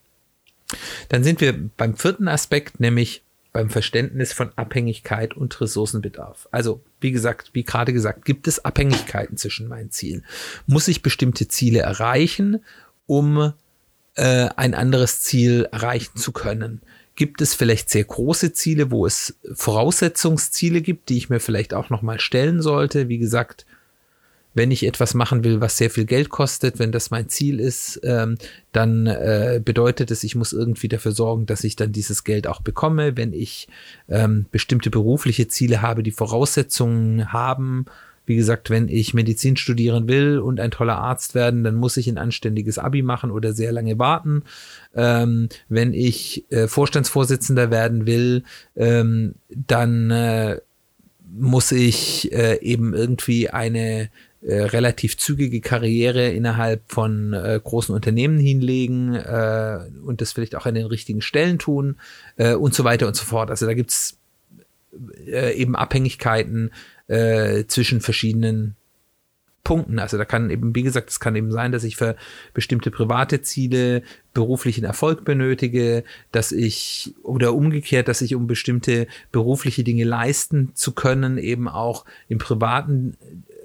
Dann 1.11 1.23
sind 1.23 1.43
wir 1.43 1.53
beim 1.77 1.97
vierten 1.97 2.29
Aspekt, 2.29 2.81
nämlich 2.81 3.22
beim 3.53 3.69
Verständnis 3.69 4.33
von 4.33 4.51
Abhängigkeit 4.57 5.35
und 5.35 5.61
Ressourcenbedarf. 5.61 6.49
Also, 6.51 6.83
wie 7.01 7.13
gesagt, 7.13 7.51
wie 7.53 7.65
gerade 7.65 7.93
gesagt, 7.93 8.25
gibt 8.25 8.49
es 8.49 8.65
Abhängigkeiten 8.65 9.37
zwischen 9.37 9.69
meinen 9.69 9.91
Zielen. 9.91 10.25
Muss 10.67 10.89
ich 10.89 11.03
bestimmte 11.03 11.49
Ziele 11.49 11.81
erreichen, 11.81 12.65
um 13.07 13.53
äh, 14.15 14.49
ein 14.57 14.75
anderes 14.75 15.21
Ziel 15.21 15.69
erreichen 15.71 16.17
zu 16.17 16.33
können? 16.33 16.81
Gibt 17.15 17.43
es 17.43 17.55
vielleicht 17.55 17.91
sehr 17.91 18.05
große 18.05 18.55
Ziele, 18.55 18.91
wo 18.91 19.05
es 19.05 19.37
Voraussetzungsziele 19.53 20.81
gibt, 20.81 21.11
die 21.11 21.19
ich 21.19 21.29
mir 21.29 21.41
vielleicht 21.41 21.75
auch 21.75 21.91
nochmal 21.91 22.21
stellen 22.21 22.63
sollte? 22.63 23.09
Wie 23.09 23.19
gesagt, 23.19 23.67
wenn 24.55 24.71
ich 24.71 24.85
etwas 24.85 25.15
machen 25.15 25.45
will, 25.45 25.61
was 25.61 25.77
sehr 25.77 25.91
viel 25.91 26.05
Geld 26.05 26.29
kostet, 26.29 26.79
wenn 26.79 26.93
das 26.93 27.11
mein 27.11 27.29
Ziel 27.29 27.61
ist, 27.61 28.01
ähm, 28.05 28.37
dann 28.73 29.07
äh, 29.07 29.61
bedeutet 29.65 30.11
es, 30.11 30.25
ich 30.25 30.35
muss 30.35 30.53
irgendwie 30.53 30.89
dafür 30.89 31.13
sorgen, 31.13 31.47
dass 31.47 31.65
ich 31.65 31.77
dann 31.77 31.93
dieses 31.93 32.25
Geld 32.25 32.47
auch 32.47 32.61
bekomme. 32.61 33.17
Wenn 33.17 33.33
ich 33.33 33.69
ähm, 34.09 34.47
bestimmte 34.51 34.91
berufliche 34.91 35.49
Ziele 35.49 35.83
habe, 35.83 36.03
die 36.03 36.11
Voraussetzungen 36.11 37.33
haben, 37.33 37.87
wie 38.25 38.37
gesagt, 38.37 38.71
wenn 38.71 38.89
ich 38.89 39.15
Medizin 39.15 39.57
studieren 39.57 40.07
will 40.07 40.39
und 40.39 40.61
ein 40.61 40.71
toller 40.71 40.99
Arzt 40.99 41.35
werden, 41.35 41.65
dann 41.65 41.75
muss 41.75 41.97
ich 41.97 42.07
ein 42.09 42.19
anständiges 42.19 42.79
Abi 42.79 43.03
machen 43.03 43.31
oder 43.31 43.53
sehr 43.53 43.73
lange 43.73 43.99
warten. 43.99 44.45
Ähm, 44.95 45.49
wenn 45.69 45.93
ich 45.93 46.45
äh, 46.51 46.69
Vorstandsvorsitzender 46.69 47.71
werden 47.71 48.07
will, 48.07 48.45
ähm, 48.77 49.35
dann 49.49 50.11
äh, 50.11 50.61
muss 51.35 51.73
ich 51.73 52.33
äh, 52.33 52.61
eben 52.61 52.95
irgendwie 52.95 53.51
eine 53.51 54.11
äh, 54.43 54.63
relativ 54.63 55.17
zügige 55.19 55.61
Karriere 55.61 56.31
innerhalb 56.31 56.83
von 56.91 57.33
äh, 57.33 57.61
großen 57.63 57.95
Unternehmen 57.95 58.39
hinlegen 58.39 59.15
äh, 59.15 59.79
und 60.05 60.21
das 60.21 60.33
vielleicht 60.33 60.57
auch 60.57 60.67
an 60.67 60.75
den 60.75 60.87
richtigen 60.87 61.23
Stellen 61.23 61.59
tun 61.59 61.97
äh, 62.37 62.55
und 62.55 62.75
so 62.75 62.83
weiter 62.83 63.07
und 63.07 63.15
so 63.15 63.25
fort. 63.25 63.51
Also 63.51 63.67
da 63.67 63.75
gibt's 63.75 64.19
äh, 65.27 65.55
eben 65.55 65.77
Abhängigkeiten 65.77 66.71
äh, 67.07 67.65
zwischen 67.67 68.01
verschiedenen 68.01 68.75
Punkten. 69.65 70.01
Also 70.01 70.19
da 70.19 70.25
kann 70.25 70.51
eben, 70.51 70.75
wie 70.75 70.83
gesagt, 70.83 71.11
es 71.11 71.21
kann 71.21 71.37
eben 71.37 71.53
sein, 71.53 71.71
dass 71.71 71.85
ich 71.85 71.97
für 71.97 72.17
bestimmte 72.53 72.91
private 72.91 73.43
Ziele 73.43 74.03
beruflichen 74.35 74.85
Erfolg 74.85 75.25
benötige, 75.25 76.03
dass 76.33 76.51
ich 76.51 77.15
oder 77.23 77.55
umgekehrt, 77.55 78.09
dass 78.09 78.23
ich 78.23 78.35
um 78.35 78.49
bestimmte 78.49 79.07
berufliche 79.31 79.85
Dinge 79.85 80.05
leisten 80.05 80.73
zu 80.75 80.93
können, 80.93 81.39
eben 81.39 81.69
auch 81.69 82.05
im 82.29 82.39
privaten 82.39 83.17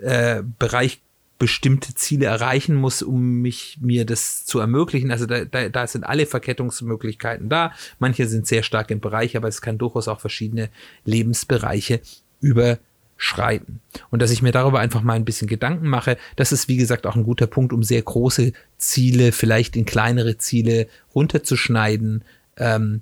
äh, 0.01 0.43
Bereich 0.59 1.01
bestimmte 1.39 1.93
Ziele 1.93 2.25
erreichen 2.25 2.75
muss, 2.75 3.01
um 3.01 3.41
mich 3.41 3.77
mir 3.81 4.05
das 4.05 4.45
zu 4.45 4.59
ermöglichen. 4.59 5.11
Also 5.11 5.25
da, 5.25 5.45
da, 5.45 5.69
da 5.69 5.87
sind 5.87 6.03
alle 6.03 6.25
Verkettungsmöglichkeiten 6.25 7.49
da. 7.49 7.73
Manche 7.99 8.27
sind 8.27 8.47
sehr 8.47 8.63
stark 8.63 8.89
im 8.91 8.99
Bereich, 8.99 9.37
aber 9.37 9.47
es 9.47 9.61
kann 9.61 9.77
durchaus 9.77 10.07
auch 10.07 10.19
verschiedene 10.19 10.69
Lebensbereiche 11.05 12.01
überschreiten. 12.41 13.81
Und 14.09 14.21
dass 14.21 14.31
ich 14.31 14.41
mir 14.41 14.51
darüber 14.51 14.79
einfach 14.79 15.03
mal 15.03 15.13
ein 15.13 15.25
bisschen 15.25 15.47
Gedanken 15.47 15.87
mache, 15.87 16.17
das 16.35 16.51
ist 16.51 16.67
wie 16.67 16.77
gesagt 16.77 17.05
auch 17.05 17.15
ein 17.15 17.23
guter 17.23 17.47
Punkt, 17.47 17.71
um 17.71 17.83
sehr 17.83 18.01
große 18.01 18.53
Ziele 18.77 19.31
vielleicht 19.31 19.75
in 19.75 19.85
kleinere 19.85 20.37
Ziele 20.37 20.87
runterzuschneiden. 21.13 22.23
Ähm, 22.57 23.01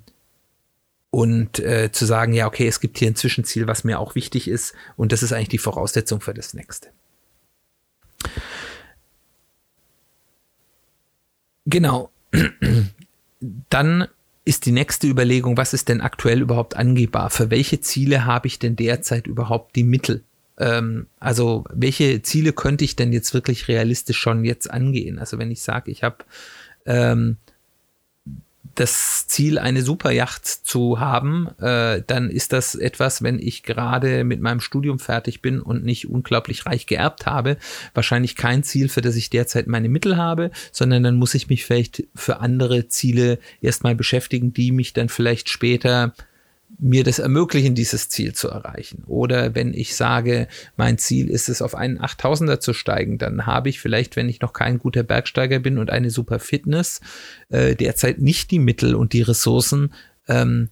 und 1.16 1.60
äh, 1.60 1.90
zu 1.90 2.04
sagen, 2.04 2.34
ja, 2.34 2.46
okay, 2.46 2.68
es 2.68 2.78
gibt 2.78 2.98
hier 2.98 3.08
ein 3.08 3.16
Zwischenziel, 3.16 3.66
was 3.66 3.84
mir 3.84 4.00
auch 4.00 4.14
wichtig 4.14 4.48
ist 4.48 4.74
und 4.98 5.12
das 5.12 5.22
ist 5.22 5.32
eigentlich 5.32 5.48
die 5.48 5.56
Voraussetzung 5.56 6.20
für 6.20 6.34
das 6.34 6.52
nächste. 6.52 6.90
Genau. 11.64 12.10
Dann 13.70 14.08
ist 14.44 14.66
die 14.66 14.72
nächste 14.72 15.06
Überlegung, 15.06 15.56
was 15.56 15.72
ist 15.72 15.88
denn 15.88 16.02
aktuell 16.02 16.42
überhaupt 16.42 16.76
angehbar? 16.76 17.30
Für 17.30 17.48
welche 17.48 17.80
Ziele 17.80 18.26
habe 18.26 18.46
ich 18.46 18.58
denn 18.58 18.76
derzeit 18.76 19.26
überhaupt 19.26 19.74
die 19.74 19.84
Mittel? 19.84 20.22
Ähm, 20.58 21.06
also 21.18 21.64
welche 21.72 22.20
Ziele 22.20 22.52
könnte 22.52 22.84
ich 22.84 22.94
denn 22.94 23.14
jetzt 23.14 23.32
wirklich 23.32 23.68
realistisch 23.68 24.18
schon 24.18 24.44
jetzt 24.44 24.70
angehen? 24.70 25.18
Also 25.18 25.38
wenn 25.38 25.50
ich 25.50 25.62
sage, 25.62 25.90
ich 25.90 26.02
habe 26.02 26.26
ähm, 26.84 27.38
das 28.76 29.26
Ziel, 29.26 29.58
eine 29.58 29.82
Superjacht 29.82 30.46
zu 30.46 31.00
haben, 31.00 31.48
äh, 31.58 32.02
dann 32.06 32.30
ist 32.30 32.52
das 32.52 32.74
etwas, 32.74 33.22
wenn 33.22 33.38
ich 33.38 33.62
gerade 33.62 34.24
mit 34.24 34.40
meinem 34.40 34.60
Studium 34.60 34.98
fertig 34.98 35.42
bin 35.42 35.60
und 35.60 35.84
nicht 35.84 36.08
unglaublich 36.08 36.66
reich 36.66 36.86
geerbt 36.86 37.26
habe, 37.26 37.56
wahrscheinlich 37.94 38.36
kein 38.36 38.62
Ziel, 38.62 38.88
für 38.88 39.00
das 39.00 39.16
ich 39.16 39.30
derzeit 39.30 39.66
meine 39.66 39.88
Mittel 39.88 40.16
habe, 40.16 40.50
sondern 40.72 41.02
dann 41.02 41.16
muss 41.16 41.34
ich 41.34 41.48
mich 41.48 41.64
vielleicht 41.64 42.04
für 42.14 42.40
andere 42.40 42.88
Ziele 42.88 43.38
erstmal 43.60 43.94
beschäftigen, 43.94 44.52
die 44.52 44.72
mich 44.72 44.92
dann 44.92 45.08
vielleicht 45.08 45.48
später 45.48 46.14
mir 46.78 47.04
das 47.04 47.18
ermöglichen, 47.18 47.74
dieses 47.74 48.08
Ziel 48.08 48.34
zu 48.34 48.48
erreichen. 48.48 49.04
Oder 49.06 49.54
wenn 49.54 49.72
ich 49.72 49.96
sage, 49.96 50.48
mein 50.76 50.98
Ziel 50.98 51.28
ist 51.30 51.48
es, 51.48 51.62
auf 51.62 51.74
einen 51.74 51.98
8000er 51.98 52.60
zu 52.60 52.72
steigen, 52.72 53.18
dann 53.18 53.46
habe 53.46 53.68
ich 53.68 53.80
vielleicht, 53.80 54.16
wenn 54.16 54.28
ich 54.28 54.40
noch 54.40 54.52
kein 54.52 54.78
guter 54.78 55.02
Bergsteiger 55.02 55.58
bin 55.58 55.78
und 55.78 55.90
eine 55.90 56.10
super 56.10 56.38
Fitness, 56.38 57.00
äh, 57.48 57.74
derzeit 57.74 58.20
nicht 58.20 58.50
die 58.50 58.58
Mittel 58.58 58.94
und 58.94 59.12
die 59.12 59.22
Ressourcen, 59.22 59.92
ähm, 60.28 60.68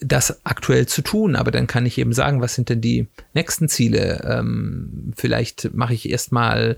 das 0.00 0.44
aktuell 0.44 0.86
zu 0.86 1.02
tun. 1.02 1.34
Aber 1.34 1.50
dann 1.50 1.66
kann 1.66 1.86
ich 1.86 1.98
eben 1.98 2.12
sagen, 2.12 2.40
was 2.40 2.54
sind 2.54 2.68
denn 2.68 2.80
die 2.80 3.08
nächsten 3.34 3.68
Ziele? 3.68 4.22
Ähm, 4.24 5.12
vielleicht 5.16 5.74
mache 5.74 5.94
ich 5.94 6.08
erstmal 6.08 6.76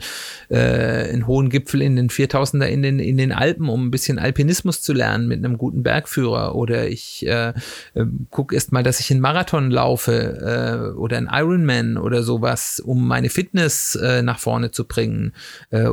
äh, 0.48 0.56
einen 0.56 1.26
hohen 1.26 1.50
Gipfel 1.50 1.82
in 1.82 1.96
den 1.96 2.08
4000er 2.08 2.64
in 2.64 2.82
den, 2.82 2.98
in 2.98 3.18
den 3.18 3.32
Alpen, 3.32 3.68
um 3.68 3.86
ein 3.86 3.90
bisschen 3.90 4.18
Alpinismus 4.18 4.80
zu 4.80 4.92
lernen 4.92 5.28
mit 5.28 5.44
einem 5.44 5.58
guten 5.58 5.82
Bergführer. 5.82 6.54
Oder 6.54 6.88
ich 6.88 7.26
äh, 7.26 7.52
äh, 7.94 8.06
gucke 8.30 8.54
erstmal, 8.54 8.82
dass 8.82 9.00
ich 9.00 9.10
einen 9.10 9.20
Marathon 9.20 9.70
laufe 9.70 10.92
äh, 10.94 10.96
oder 10.96 11.18
einen 11.18 11.28
Ironman 11.30 11.98
oder 11.98 12.22
sowas, 12.22 12.80
um 12.80 13.06
meine 13.06 13.28
Fitness 13.28 13.96
äh, 13.96 14.22
nach 14.22 14.38
vorne 14.38 14.70
zu 14.70 14.86
bringen. 14.86 15.32
Äh, 15.70 15.88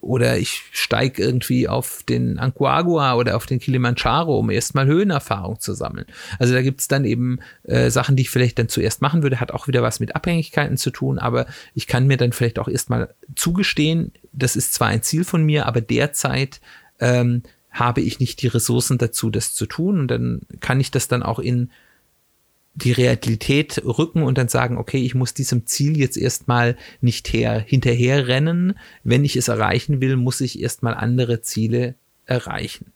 oder 0.00 0.38
ich 0.38 0.62
steige 0.72 1.22
irgendwie 1.22 1.68
auf 1.68 2.02
den 2.08 2.38
Ancuagua 2.38 3.14
oder 3.14 3.36
auf 3.36 3.46
den 3.46 3.58
Kilimanjaro, 3.58 4.38
um 4.38 4.50
erstmal 4.50 4.86
Höhenerfahrung 4.86 5.60
zu 5.60 5.74
sammeln. 5.74 6.06
Also 6.38 6.54
da 6.54 6.62
gibt's 6.62 6.88
dann 6.88 7.04
eben 7.04 7.38
äh, 7.64 7.90
Sachen, 7.90 8.16
die 8.16 8.22
ich 8.22 8.30
vielleicht 8.30 8.58
dann 8.58 8.68
zuerst 8.68 9.02
machen 9.02 9.22
würde, 9.22 9.40
hat 9.40 9.52
auch 9.52 9.68
wieder 9.68 9.82
was 9.82 10.00
mit 10.00 10.16
Abhängigkeiten 10.16 10.76
zu 10.76 10.90
tun, 10.90 11.18
aber 11.18 11.46
ich 11.74 11.86
kann 11.86 12.06
mir 12.06 12.16
dann 12.16 12.32
vielleicht 12.32 12.58
auch 12.58 12.68
erstmal 12.68 13.14
zugestehen, 13.36 14.12
das 14.32 14.56
ist 14.56 14.74
zwar 14.74 14.88
ein 14.88 15.02
Ziel 15.02 15.24
von 15.24 15.42
mir, 15.42 15.66
aber 15.66 15.80
derzeit 15.80 16.60
ähm, 17.00 17.42
habe 17.70 18.00
ich 18.00 18.18
nicht 18.18 18.42
die 18.42 18.48
Ressourcen 18.48 18.98
dazu, 18.98 19.30
das 19.30 19.54
zu 19.54 19.66
tun. 19.66 20.00
Und 20.00 20.08
dann 20.08 20.42
kann 20.60 20.80
ich 20.80 20.90
das 20.90 21.08
dann 21.08 21.22
auch 21.22 21.38
in 21.38 21.70
die 22.74 22.92
Realität 22.92 23.82
rücken 23.84 24.22
und 24.22 24.38
dann 24.38 24.48
sagen, 24.48 24.78
okay, 24.78 24.98
ich 24.98 25.14
muss 25.14 25.34
diesem 25.34 25.66
Ziel 25.66 25.98
jetzt 25.98 26.16
erstmal 26.16 26.76
nicht 27.00 27.32
her, 27.32 27.58
hinterher 27.58 28.28
rennen. 28.28 28.78
Wenn 29.02 29.24
ich 29.24 29.36
es 29.36 29.48
erreichen 29.48 30.00
will, 30.00 30.16
muss 30.16 30.40
ich 30.40 30.60
erstmal 30.60 30.94
andere 30.94 31.42
Ziele 31.42 31.94
erreichen. 32.26 32.92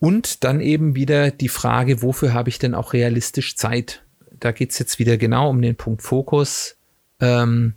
Und 0.00 0.44
dann 0.44 0.60
eben 0.60 0.94
wieder 0.94 1.30
die 1.30 1.48
Frage, 1.48 2.02
wofür 2.02 2.32
habe 2.32 2.50
ich 2.50 2.58
denn 2.58 2.74
auch 2.74 2.92
realistisch 2.92 3.56
Zeit? 3.56 4.02
Da 4.38 4.52
geht 4.52 4.70
es 4.70 4.78
jetzt 4.78 4.98
wieder 4.98 5.16
genau 5.16 5.50
um 5.50 5.60
den 5.60 5.74
Punkt 5.74 6.02
Fokus. 6.02 6.76
Ähm, 7.20 7.74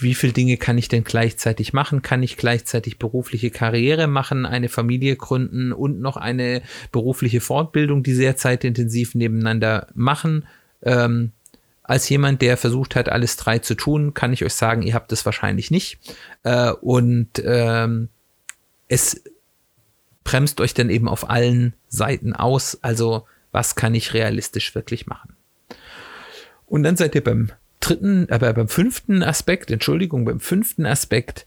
wie 0.00 0.14
viele 0.14 0.32
Dinge 0.32 0.56
kann 0.56 0.78
ich 0.78 0.88
denn 0.88 1.04
gleichzeitig 1.04 1.72
machen? 1.72 2.02
Kann 2.02 2.22
ich 2.22 2.36
gleichzeitig 2.36 2.98
berufliche 2.98 3.50
Karriere 3.50 4.06
machen, 4.06 4.46
eine 4.46 4.68
Familie 4.68 5.16
gründen 5.16 5.72
und 5.72 6.00
noch 6.00 6.16
eine 6.16 6.62
berufliche 6.92 7.40
Fortbildung, 7.40 8.02
die 8.02 8.14
sehr 8.14 8.36
zeitintensiv 8.36 9.14
nebeneinander 9.14 9.88
machen? 9.94 10.46
Ähm, 10.82 11.32
als 11.82 12.08
jemand, 12.08 12.40
der 12.40 12.56
versucht 12.56 12.96
hat, 12.96 13.08
alles 13.08 13.36
drei 13.36 13.58
zu 13.58 13.74
tun, 13.74 14.14
kann 14.14 14.32
ich 14.32 14.44
euch 14.44 14.54
sagen, 14.54 14.82
ihr 14.82 14.94
habt 14.94 15.12
es 15.12 15.26
wahrscheinlich 15.26 15.70
nicht. 15.70 15.98
Äh, 16.42 16.72
und 16.72 17.42
ähm, 17.44 18.08
es 18.88 19.22
bremst 20.24 20.60
euch 20.60 20.74
dann 20.74 20.88
eben 20.88 21.08
auf 21.08 21.28
allen 21.28 21.74
Seiten 21.88 22.32
aus. 22.32 22.78
Also 22.82 23.26
was 23.52 23.76
kann 23.76 23.94
ich 23.94 24.14
realistisch 24.14 24.74
wirklich 24.74 25.06
machen? 25.06 25.36
Und 26.66 26.82
dann 26.82 26.96
seid 26.96 27.14
ihr 27.14 27.22
beim 27.22 27.52
dritten, 27.88 28.28
aber 28.30 28.50
äh, 28.50 28.52
beim 28.52 28.68
fünften 28.68 29.22
Aspekt, 29.22 29.70
Entschuldigung, 29.70 30.24
beim 30.24 30.40
fünften 30.40 30.86
Aspekt 30.86 31.46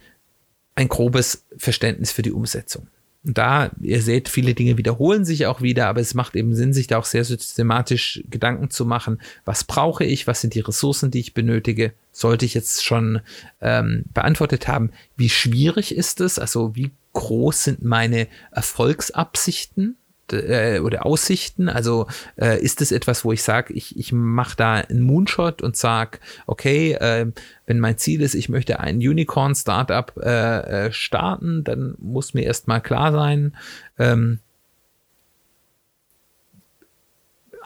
ein 0.76 0.90
grobes 0.90 1.46
Verständnis 1.58 2.12
für 2.12 2.22
die 2.22 2.32
Umsetzung. 2.32 2.88
Und 3.24 3.38
da, 3.38 3.72
ihr 3.82 4.02
seht, 4.02 4.30
viele 4.30 4.54
Dinge 4.54 4.78
wiederholen 4.78 5.26
sich 5.26 5.48
auch 5.48 5.62
wieder, 5.62 5.88
aber 5.88 6.00
es 6.00 6.14
macht 6.14 6.36
eben 6.36 6.56
Sinn, 6.56 6.72
sich 6.72 6.88
da 6.88 6.98
auch 6.98 7.06
sehr 7.06 7.26
systematisch 7.26 8.24
Gedanken 8.30 8.70
zu 8.70 8.86
machen, 8.86 9.20
was 9.44 9.64
brauche 9.66 10.06
ich, 10.06 10.28
was 10.28 10.40
sind 10.40 10.54
die 10.54 10.62
Ressourcen, 10.62 11.12
die 11.12 11.20
ich 11.20 11.34
benötige, 11.34 11.94
sollte 12.12 12.46
ich 12.46 12.54
jetzt 12.54 12.86
schon 12.86 13.20
ähm, 13.60 14.06
beantwortet 14.14 14.68
haben, 14.68 14.92
wie 15.18 15.30
schwierig 15.30 15.94
ist 15.94 16.22
es, 16.22 16.40
also 16.40 16.76
wie 16.76 16.92
groß 17.14 17.64
sind 17.66 17.84
meine 17.84 18.28
Erfolgsabsichten, 18.52 19.98
äh, 20.34 20.80
oder 20.80 21.06
Aussichten? 21.06 21.70
Also 21.70 22.08
äh, 22.40 22.62
ist 22.62 22.82
es 22.82 22.92
etwas, 22.92 23.26
wo 23.26 23.32
ich 23.32 23.44
sage, 23.44 23.74
ich, 23.74 23.98
ich 23.98 24.12
mache 24.12 24.56
da 24.56 24.74
einen 24.76 25.02
Moonshot 25.02 25.62
und 25.62 25.76
sage, 25.76 26.20
okay, 26.46 26.94
äh, 26.94 27.32
wenn 27.66 27.80
mein 27.80 27.98
Ziel 27.98 28.22
ist, 28.22 28.36
ich 28.36 28.50
möchte 28.50 28.80
ein 28.80 28.98
Unicorn-Startup 28.98 30.14
äh, 30.18 30.88
äh, 30.88 30.92
starten, 30.92 31.64
dann 31.64 31.96
muss 32.00 32.34
mir 32.34 32.44
erstmal 32.44 32.82
klar 32.82 33.12
sein, 33.12 33.56
ähm, 34.00 34.40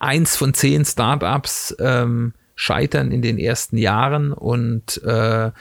eins 0.02 0.36
von 0.36 0.54
zehn 0.54 0.84
Startups 0.84 1.76
ähm, 1.80 2.34
scheitern 2.56 3.12
in 3.12 3.22
den 3.22 3.38
ersten 3.38 3.78
Jahren 3.78 4.34
und 4.34 5.02
äh, 5.04 5.52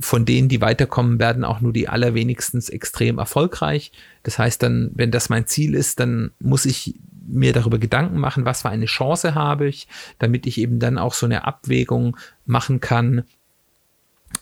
von 0.00 0.24
denen, 0.24 0.48
die 0.48 0.60
weiterkommen, 0.60 1.18
werden 1.18 1.44
auch 1.44 1.60
nur 1.60 1.72
die 1.72 1.88
allerwenigstens 1.88 2.68
extrem 2.68 3.18
erfolgreich. 3.18 3.92
Das 4.22 4.38
heißt 4.38 4.62
dann, 4.62 4.90
wenn 4.94 5.10
das 5.10 5.28
mein 5.28 5.46
Ziel 5.46 5.74
ist, 5.74 6.00
dann 6.00 6.32
muss 6.40 6.64
ich 6.64 6.94
mir 7.26 7.52
darüber 7.52 7.78
Gedanken 7.78 8.18
machen, 8.18 8.44
was 8.44 8.62
für 8.62 8.68
eine 8.68 8.86
Chance 8.86 9.34
habe 9.34 9.68
ich, 9.68 9.88
damit 10.18 10.46
ich 10.46 10.58
eben 10.58 10.78
dann 10.78 10.98
auch 10.98 11.14
so 11.14 11.26
eine 11.26 11.44
Abwägung 11.44 12.16
machen 12.46 12.80
kann. 12.80 13.24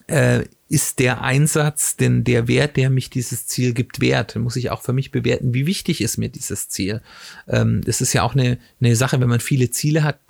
Äh, 0.06 0.44
ist 0.68 1.00
der 1.00 1.22
Einsatz, 1.22 1.96
denn 1.96 2.22
der 2.22 2.46
Wert, 2.46 2.76
der 2.76 2.90
mich 2.90 3.10
dieses 3.10 3.46
Ziel 3.46 3.74
gibt, 3.74 4.00
wert? 4.00 4.36
Muss 4.36 4.54
ich 4.54 4.70
auch 4.70 4.82
für 4.82 4.92
mich 4.92 5.10
bewerten, 5.10 5.52
wie 5.52 5.66
wichtig 5.66 6.00
ist 6.00 6.16
mir 6.16 6.28
dieses 6.28 6.68
Ziel. 6.68 7.02
Ähm, 7.48 7.80
ist 7.84 8.12
ja 8.12 8.22
auch 8.22 8.34
eine, 8.34 8.58
eine 8.80 8.94
Sache, 8.94 9.20
wenn 9.20 9.28
man 9.28 9.40
viele 9.40 9.70
Ziele 9.70 10.04
hat, 10.04 10.20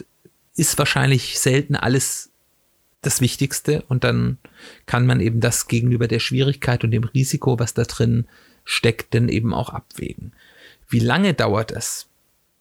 ist 0.56 0.78
wahrscheinlich 0.78 1.38
selten 1.38 1.76
alles 1.76 2.29
das 3.02 3.20
Wichtigste 3.20 3.82
und 3.88 4.04
dann 4.04 4.38
kann 4.86 5.06
man 5.06 5.20
eben 5.20 5.40
das 5.40 5.68
gegenüber 5.68 6.08
der 6.08 6.18
Schwierigkeit 6.18 6.84
und 6.84 6.90
dem 6.90 7.04
Risiko, 7.04 7.58
was 7.58 7.74
da 7.74 7.84
drin 7.84 8.26
steckt, 8.64 9.14
dann 9.14 9.28
eben 9.28 9.54
auch 9.54 9.70
abwägen. 9.70 10.32
Wie 10.88 10.98
lange 10.98 11.34
dauert 11.34 11.70
es? 11.72 12.06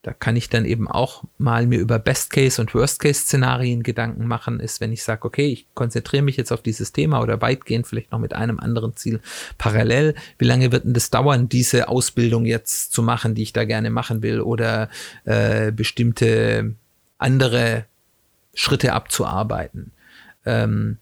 Da 0.02 0.13
kann 0.13 0.38
ich 0.38 0.47
dann 0.47 0.63
eben 0.63 0.88
auch 0.88 1.25
mal 1.38 1.67
mir 1.67 1.78
über 1.78 1.99
Best-Case- 1.99 2.62
und 2.62 2.73
Worst-Case-Szenarien 2.73 3.84
Gedanken 3.84 4.28
machen, 4.28 4.62
ist, 4.62 4.80
wenn 4.80 4.93
ich 4.93 5.04
sage, 5.04 5.25
okay, 5.25 5.47
ich 5.47 5.67
konzentriere 5.73 6.23
mich 6.23 6.38
jetzt 6.38 6.54
auf 6.54 6.62
dieses 6.62 6.93
Thema 6.93 7.21
oder 7.21 7.41
weitgehend 7.41 7.86
vielleicht 7.86 8.13
noch 8.13 8.19
mit 8.19 8.34
einem 8.34 8.62
anderen 8.62 8.95
Ziel 8.95 9.19
parallel. 9.58 10.15
Wie 10.38 10.45
lange 10.45 10.71
wird 10.71 10.86
denn 10.86 10.93
das 10.93 11.10
dauern, 11.10 11.49
diese 11.49 11.89
Ausbildung 11.89 12.45
jetzt 12.45 12.93
zu 12.93 13.04
machen, 13.04 13.36
die 13.36 13.43
ich 13.43 13.52
da 13.52 13.65
gerne 13.65 13.89
machen 13.89 14.23
will 14.23 14.39
oder 14.39 14.89
äh, 15.25 15.73
bestimmte 15.73 16.75
andere 17.17 17.84
Schritte 18.54 18.93
abzuarbeiten? 18.93 19.91
Ähm, 20.45 20.97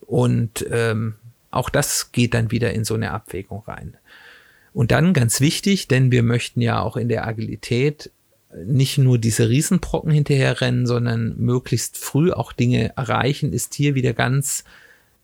und 0.00 0.66
ähm, 0.70 1.14
auch 1.50 1.70
das 1.70 2.12
geht 2.12 2.34
dann 2.34 2.50
wieder 2.50 2.72
in 2.72 2.84
so 2.84 2.94
eine 2.94 3.12
Abwägung 3.12 3.62
rein. 3.66 3.96
Und 4.72 4.90
dann 4.90 5.12
ganz 5.12 5.40
wichtig, 5.40 5.88
denn 5.88 6.10
wir 6.10 6.22
möchten 6.22 6.60
ja 6.60 6.80
auch 6.80 6.96
in 6.96 7.08
der 7.08 7.26
Agilität 7.26 8.10
nicht 8.64 8.98
nur 8.98 9.18
diese 9.18 9.48
Riesenbrocken 9.48 10.10
hinterherrennen, 10.10 10.86
sondern 10.86 11.36
möglichst 11.38 11.96
früh 11.96 12.32
auch 12.32 12.52
Dinge 12.52 12.96
erreichen, 12.96 13.52
ist 13.52 13.74
hier 13.74 13.94
wieder 13.94 14.12
ganz 14.12 14.64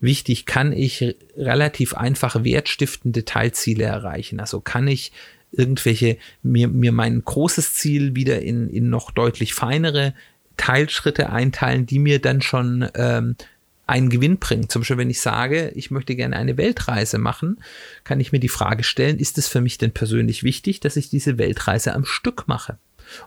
wichtig, 0.00 0.46
kann 0.46 0.72
ich 0.72 1.16
relativ 1.36 1.94
einfach 1.94 2.44
wertstiftende 2.44 3.24
Teilziele 3.24 3.84
erreichen. 3.84 4.40
Also 4.40 4.60
kann 4.60 4.86
ich 4.86 5.12
irgendwelche, 5.50 6.18
mir, 6.42 6.68
mir 6.68 6.92
mein 6.92 7.22
großes 7.24 7.74
Ziel 7.74 8.14
wieder 8.14 8.40
in, 8.40 8.68
in 8.68 8.90
noch 8.90 9.10
deutlich 9.10 9.54
feinere 9.54 10.14
Teilschritte 10.58 11.30
einteilen, 11.30 11.86
die 11.86 11.98
mir 11.98 12.20
dann 12.20 12.42
schon 12.42 12.86
ähm, 12.94 13.36
einen 13.88 14.10
Gewinn 14.10 14.38
bringen. 14.38 14.68
Zum 14.68 14.82
Beispiel, 14.82 14.98
wenn 14.98 15.08
ich 15.10 15.20
sage, 15.20 15.72
ich 15.74 15.90
möchte 15.90 16.14
gerne 16.14 16.36
eine 16.36 16.58
Weltreise 16.58 17.16
machen, 17.16 17.58
kann 18.04 18.20
ich 18.20 18.32
mir 18.32 18.38
die 18.38 18.50
Frage 18.50 18.84
stellen, 18.84 19.18
ist 19.18 19.38
es 19.38 19.48
für 19.48 19.62
mich 19.62 19.78
denn 19.78 19.92
persönlich 19.92 20.42
wichtig, 20.42 20.80
dass 20.80 20.96
ich 20.96 21.08
diese 21.08 21.38
Weltreise 21.38 21.94
am 21.94 22.04
Stück 22.04 22.46
mache? 22.46 22.76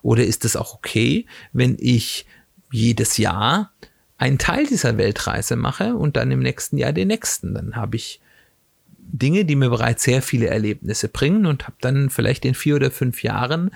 Oder 0.04 0.24
ist 0.24 0.46
es 0.46 0.56
auch 0.56 0.76
okay, 0.76 1.26
wenn 1.52 1.78
ich 1.80 2.28
jedes 2.72 3.18
Jahr 3.18 3.72
einen 4.20 4.38
Teil 4.38 4.68
dieser 4.68 5.00
Weltreise 5.00 5.56
mache 5.56 5.96
und 5.96 6.16
dann 6.16 6.30
im 6.30 6.42
nächsten 6.42 6.78
Jahr 6.78 6.94
den 6.94 7.08
nächsten? 7.08 7.56
Dann 7.56 7.76
habe 7.76 7.96
ich 7.96 8.22
Dinge, 9.00 9.46
die 9.46 9.56
mir 9.56 9.72
bereits 9.72 10.04
sehr 10.04 10.22
viele 10.22 10.48
Erlebnisse 10.48 11.08
bringen 11.08 11.48
und 11.48 11.64
habe 11.64 11.78
dann 11.82 12.12
vielleicht 12.12 12.46
in 12.46 12.54
vier 12.54 12.76
oder 12.76 12.92
fünf 12.92 13.24
Jahren 13.24 13.72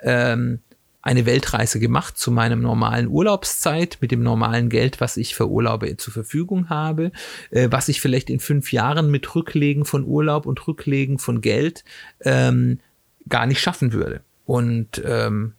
ähm, 0.00 0.60
eine 1.08 1.24
Weltreise 1.24 1.80
gemacht 1.80 2.18
zu 2.18 2.30
meinem 2.30 2.60
normalen 2.60 3.08
Urlaubszeit 3.08 3.96
mit 4.02 4.10
dem 4.10 4.22
normalen 4.22 4.68
Geld, 4.68 5.00
was 5.00 5.16
ich 5.16 5.34
für 5.34 5.48
Urlaube 5.48 5.96
zur 5.96 6.12
Verfügung 6.12 6.68
habe, 6.68 7.12
äh, 7.50 7.68
was 7.70 7.88
ich 7.88 8.02
vielleicht 8.02 8.28
in 8.28 8.40
fünf 8.40 8.72
Jahren 8.72 9.10
mit 9.10 9.34
Rücklegen 9.34 9.86
von 9.86 10.04
Urlaub 10.04 10.44
und 10.44 10.68
Rücklegen 10.68 11.18
von 11.18 11.40
Geld 11.40 11.82
ähm, 12.20 12.80
gar 13.26 13.46
nicht 13.46 13.58
schaffen 13.58 13.94
würde. 13.94 14.20
Und 14.44 15.02
ähm, 15.02 15.54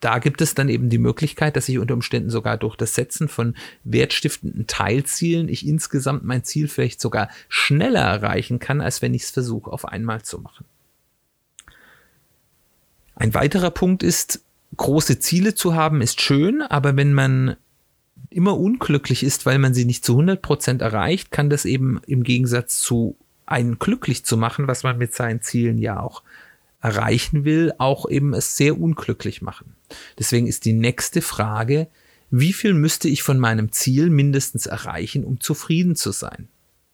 da 0.00 0.18
gibt 0.18 0.40
es 0.40 0.54
dann 0.54 0.68
eben 0.68 0.90
die 0.90 0.98
Möglichkeit, 0.98 1.54
dass 1.54 1.68
ich 1.68 1.78
unter 1.78 1.94
Umständen 1.94 2.30
sogar 2.30 2.56
durch 2.56 2.74
das 2.74 2.96
Setzen 2.96 3.28
von 3.28 3.54
wertstiftenden 3.84 4.66
Teilzielen 4.66 5.48
ich 5.48 5.64
insgesamt 5.64 6.24
mein 6.24 6.42
Ziel 6.42 6.66
vielleicht 6.66 7.00
sogar 7.00 7.28
schneller 7.48 8.02
erreichen 8.02 8.58
kann, 8.58 8.80
als 8.80 9.00
wenn 9.00 9.14
ich 9.14 9.22
es 9.22 9.30
versuche, 9.30 9.70
auf 9.70 9.84
einmal 9.84 10.22
zu 10.22 10.40
machen. 10.40 10.64
Ein 13.14 13.32
weiterer 13.32 13.70
Punkt 13.70 14.02
ist, 14.02 14.42
große 14.76 15.18
Ziele 15.18 15.54
zu 15.54 15.74
haben 15.74 16.00
ist 16.00 16.20
schön, 16.20 16.62
aber 16.62 16.96
wenn 16.96 17.12
man 17.12 17.56
immer 18.30 18.58
unglücklich 18.58 19.22
ist, 19.22 19.46
weil 19.46 19.58
man 19.58 19.74
sie 19.74 19.84
nicht 19.84 20.04
zu 20.04 20.12
100 20.12 20.42
Prozent 20.42 20.82
erreicht, 20.82 21.30
kann 21.30 21.50
das 21.50 21.64
eben 21.64 22.00
im 22.06 22.22
Gegensatz 22.22 22.78
zu 22.78 23.16
einen 23.46 23.78
glücklich 23.78 24.24
zu 24.24 24.36
machen, 24.36 24.66
was 24.66 24.82
man 24.82 24.98
mit 24.98 25.14
seinen 25.14 25.40
Zielen 25.40 25.78
ja 25.78 26.00
auch 26.00 26.22
erreichen 26.80 27.44
will, 27.44 27.72
auch 27.78 28.08
eben 28.08 28.34
es 28.34 28.56
sehr 28.56 28.78
unglücklich 28.78 29.40
machen. 29.40 29.76
Deswegen 30.18 30.46
ist 30.46 30.64
die 30.64 30.72
nächste 30.72 31.22
Frage, 31.22 31.88
wie 32.30 32.52
viel 32.52 32.74
müsste 32.74 33.08
ich 33.08 33.22
von 33.22 33.38
meinem 33.38 33.72
Ziel 33.72 34.10
mindestens 34.10 34.66
erreichen, 34.66 35.24
um 35.24 35.40
zufrieden 35.40 35.94
zu 35.94 36.10
sein? 36.10 36.48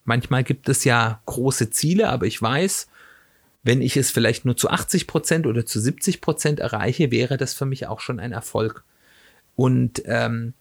Manchmal 0.04 0.44
gibt 0.44 0.68
es 0.68 0.84
ja 0.84 1.20
große 1.26 1.70
Ziele, 1.70 2.10
aber 2.10 2.26
ich 2.26 2.40
weiß, 2.40 2.88
wenn 3.62 3.80
ich 3.80 3.96
es 3.96 4.10
vielleicht 4.10 4.44
nur 4.44 4.56
zu 4.56 4.70
80 4.70 5.06
Prozent 5.06 5.46
oder 5.46 5.64
zu 5.64 5.80
70 5.80 6.20
Prozent 6.20 6.60
erreiche, 6.60 7.10
wäre 7.10 7.36
das 7.36 7.54
für 7.54 7.66
mich 7.66 7.86
auch 7.86 8.00
schon 8.00 8.18
ein 8.18 8.32
Erfolg. 8.32 8.84
Und 9.54 10.02
ähm, 10.06 10.54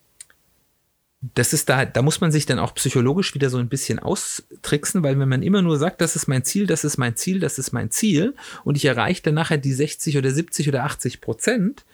das 1.36 1.54
ist 1.54 1.70
da, 1.70 1.86
da 1.86 2.02
muss 2.02 2.20
man 2.20 2.32
sich 2.32 2.46
dann 2.48 2.60
auch 2.60 2.74
psychologisch 2.74 3.36
wieder 3.36 3.50
so 3.50 3.58
ein 3.58 3.70
bisschen 3.70 4.00
austricksen, 4.00 5.04
weil 5.04 5.20
wenn 5.20 5.30
man 5.30 5.44
immer 5.44 5.62
nur 5.62 5.78
sagt, 5.78 6.02
das 6.02 6.16
ist 6.16 6.28
mein 6.28 6.44
Ziel, 6.44 6.66
das 6.66 6.84
ist 6.84 6.98
mein 6.98 7.16
Ziel, 7.16 7.40
das 7.40 7.60
ist 7.60 7.72
mein 7.72 7.92
Ziel 7.92 8.36
und 8.64 8.76
ich 8.76 8.86
erreiche 8.86 9.22
dann 9.24 9.36
nachher 9.36 9.60
die 9.60 9.74
60 9.74 10.18
oder 10.18 10.32
70 10.32 10.68
oder 10.68 10.84
80 10.84 11.22
Prozent, 11.22 11.86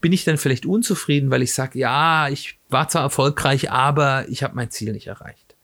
bin 0.00 0.12
ich 0.12 0.24
dann 0.24 0.38
vielleicht 0.38 0.64
unzufrieden, 0.64 1.30
weil 1.30 1.42
ich 1.42 1.52
sage, 1.52 1.78
ja, 1.78 2.30
ich 2.30 2.58
war 2.70 2.88
zwar 2.88 3.02
erfolgreich, 3.02 3.70
aber 3.70 4.26
ich 4.30 4.42
habe 4.42 4.56
mein 4.56 4.70
Ziel 4.70 4.92
nicht 4.92 5.08
erreicht. 5.08 5.56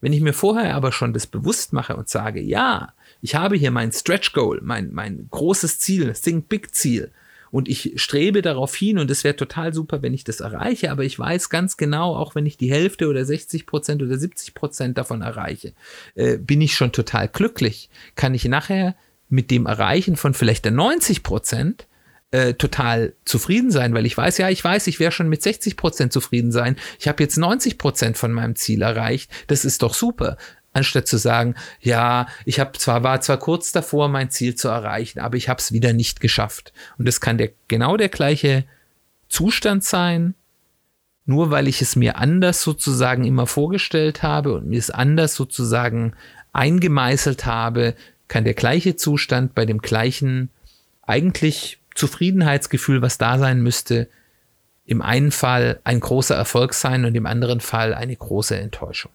Wenn 0.00 0.12
ich 0.12 0.20
mir 0.20 0.32
vorher 0.32 0.76
aber 0.76 0.92
schon 0.92 1.12
das 1.12 1.26
bewusst 1.26 1.72
mache 1.72 1.96
und 1.96 2.08
sage, 2.08 2.40
ja, 2.40 2.94
ich 3.20 3.34
habe 3.34 3.56
hier 3.56 3.70
mein 3.70 3.92
Stretch 3.92 4.32
Goal, 4.32 4.60
mein, 4.62 4.92
mein 4.92 5.28
großes 5.30 5.78
Ziel, 5.78 6.12
Think 6.14 6.48
Big 6.48 6.74
Ziel. 6.74 7.10
Und 7.50 7.68
ich 7.68 7.94
strebe 7.96 8.42
darauf 8.42 8.74
hin 8.76 8.98
und 8.98 9.10
es 9.10 9.24
wäre 9.24 9.34
total 9.34 9.74
super, 9.74 10.02
wenn 10.02 10.14
ich 10.14 10.22
das 10.22 10.38
erreiche, 10.38 10.92
aber 10.92 11.02
ich 11.04 11.18
weiß 11.18 11.50
ganz 11.50 11.76
genau, 11.76 12.14
auch 12.14 12.36
wenn 12.36 12.46
ich 12.46 12.56
die 12.56 12.70
Hälfte 12.70 13.08
oder 13.08 13.24
60 13.24 13.66
Prozent 13.66 14.02
oder 14.02 14.16
70 14.16 14.54
Prozent 14.54 14.96
davon 14.98 15.22
erreiche, 15.22 15.72
äh, 16.14 16.38
bin 16.38 16.60
ich 16.60 16.74
schon 16.76 16.92
total 16.92 17.26
glücklich. 17.26 17.90
Kann 18.14 18.34
ich 18.34 18.44
nachher 18.44 18.94
mit 19.28 19.50
dem 19.50 19.66
Erreichen 19.66 20.16
von 20.16 20.32
vielleicht 20.32 20.64
der 20.64 20.72
90 20.72 21.24
Prozent 21.24 21.88
äh, 22.30 22.54
total 22.54 23.14
zufrieden 23.24 23.72
sein, 23.72 23.94
weil 23.94 24.06
ich 24.06 24.16
weiß, 24.16 24.38
ja, 24.38 24.48
ich 24.48 24.62
weiß, 24.62 24.86
ich 24.86 25.00
wäre 25.00 25.10
schon 25.10 25.28
mit 25.28 25.42
60 25.42 25.76
Prozent 25.76 26.12
zufrieden 26.12 26.52
sein. 26.52 26.76
Ich 27.00 27.08
habe 27.08 27.20
jetzt 27.20 27.36
90 27.36 27.78
Prozent 27.78 28.16
von 28.16 28.30
meinem 28.30 28.54
Ziel 28.54 28.82
erreicht. 28.82 29.28
Das 29.48 29.64
ist 29.64 29.82
doch 29.82 29.94
super 29.94 30.36
anstatt 30.72 31.08
zu 31.08 31.16
sagen, 31.16 31.54
ja, 31.80 32.26
ich 32.44 32.60
habe 32.60 32.78
zwar 32.78 33.02
war 33.02 33.20
zwar 33.20 33.38
kurz 33.38 33.72
davor, 33.72 34.08
mein 34.08 34.30
Ziel 34.30 34.54
zu 34.54 34.68
erreichen, 34.68 35.18
aber 35.18 35.36
ich 35.36 35.48
habe 35.48 35.60
es 35.60 35.72
wieder 35.72 35.92
nicht 35.92 36.20
geschafft. 36.20 36.72
Und 36.98 37.08
das 37.08 37.20
kann 37.20 37.38
der 37.38 37.50
genau 37.68 37.96
der 37.96 38.08
gleiche 38.08 38.64
Zustand 39.28 39.84
sein, 39.84 40.34
nur 41.26 41.50
weil 41.50 41.68
ich 41.68 41.82
es 41.82 41.96
mir 41.96 42.16
anders 42.16 42.62
sozusagen 42.62 43.24
immer 43.24 43.46
vorgestellt 43.46 44.22
habe 44.22 44.54
und 44.54 44.66
mir 44.66 44.78
es 44.78 44.90
anders 44.90 45.34
sozusagen 45.34 46.14
eingemeißelt 46.52 47.46
habe, 47.46 47.94
kann 48.28 48.44
der 48.44 48.54
gleiche 48.54 48.96
Zustand 48.96 49.54
bei 49.54 49.66
dem 49.66 49.78
gleichen 49.78 50.50
eigentlich 51.02 51.78
Zufriedenheitsgefühl, 51.94 53.02
was 53.02 53.18
da 53.18 53.38
sein 53.38 53.60
müsste, 53.62 54.08
im 54.86 55.02
einen 55.02 55.30
Fall 55.30 55.80
ein 55.84 56.00
großer 56.00 56.34
Erfolg 56.34 56.74
sein 56.74 57.04
und 57.04 57.14
im 57.14 57.26
anderen 57.26 57.60
Fall 57.60 57.94
eine 57.94 58.14
große 58.14 58.56
Enttäuschung. 58.56 59.12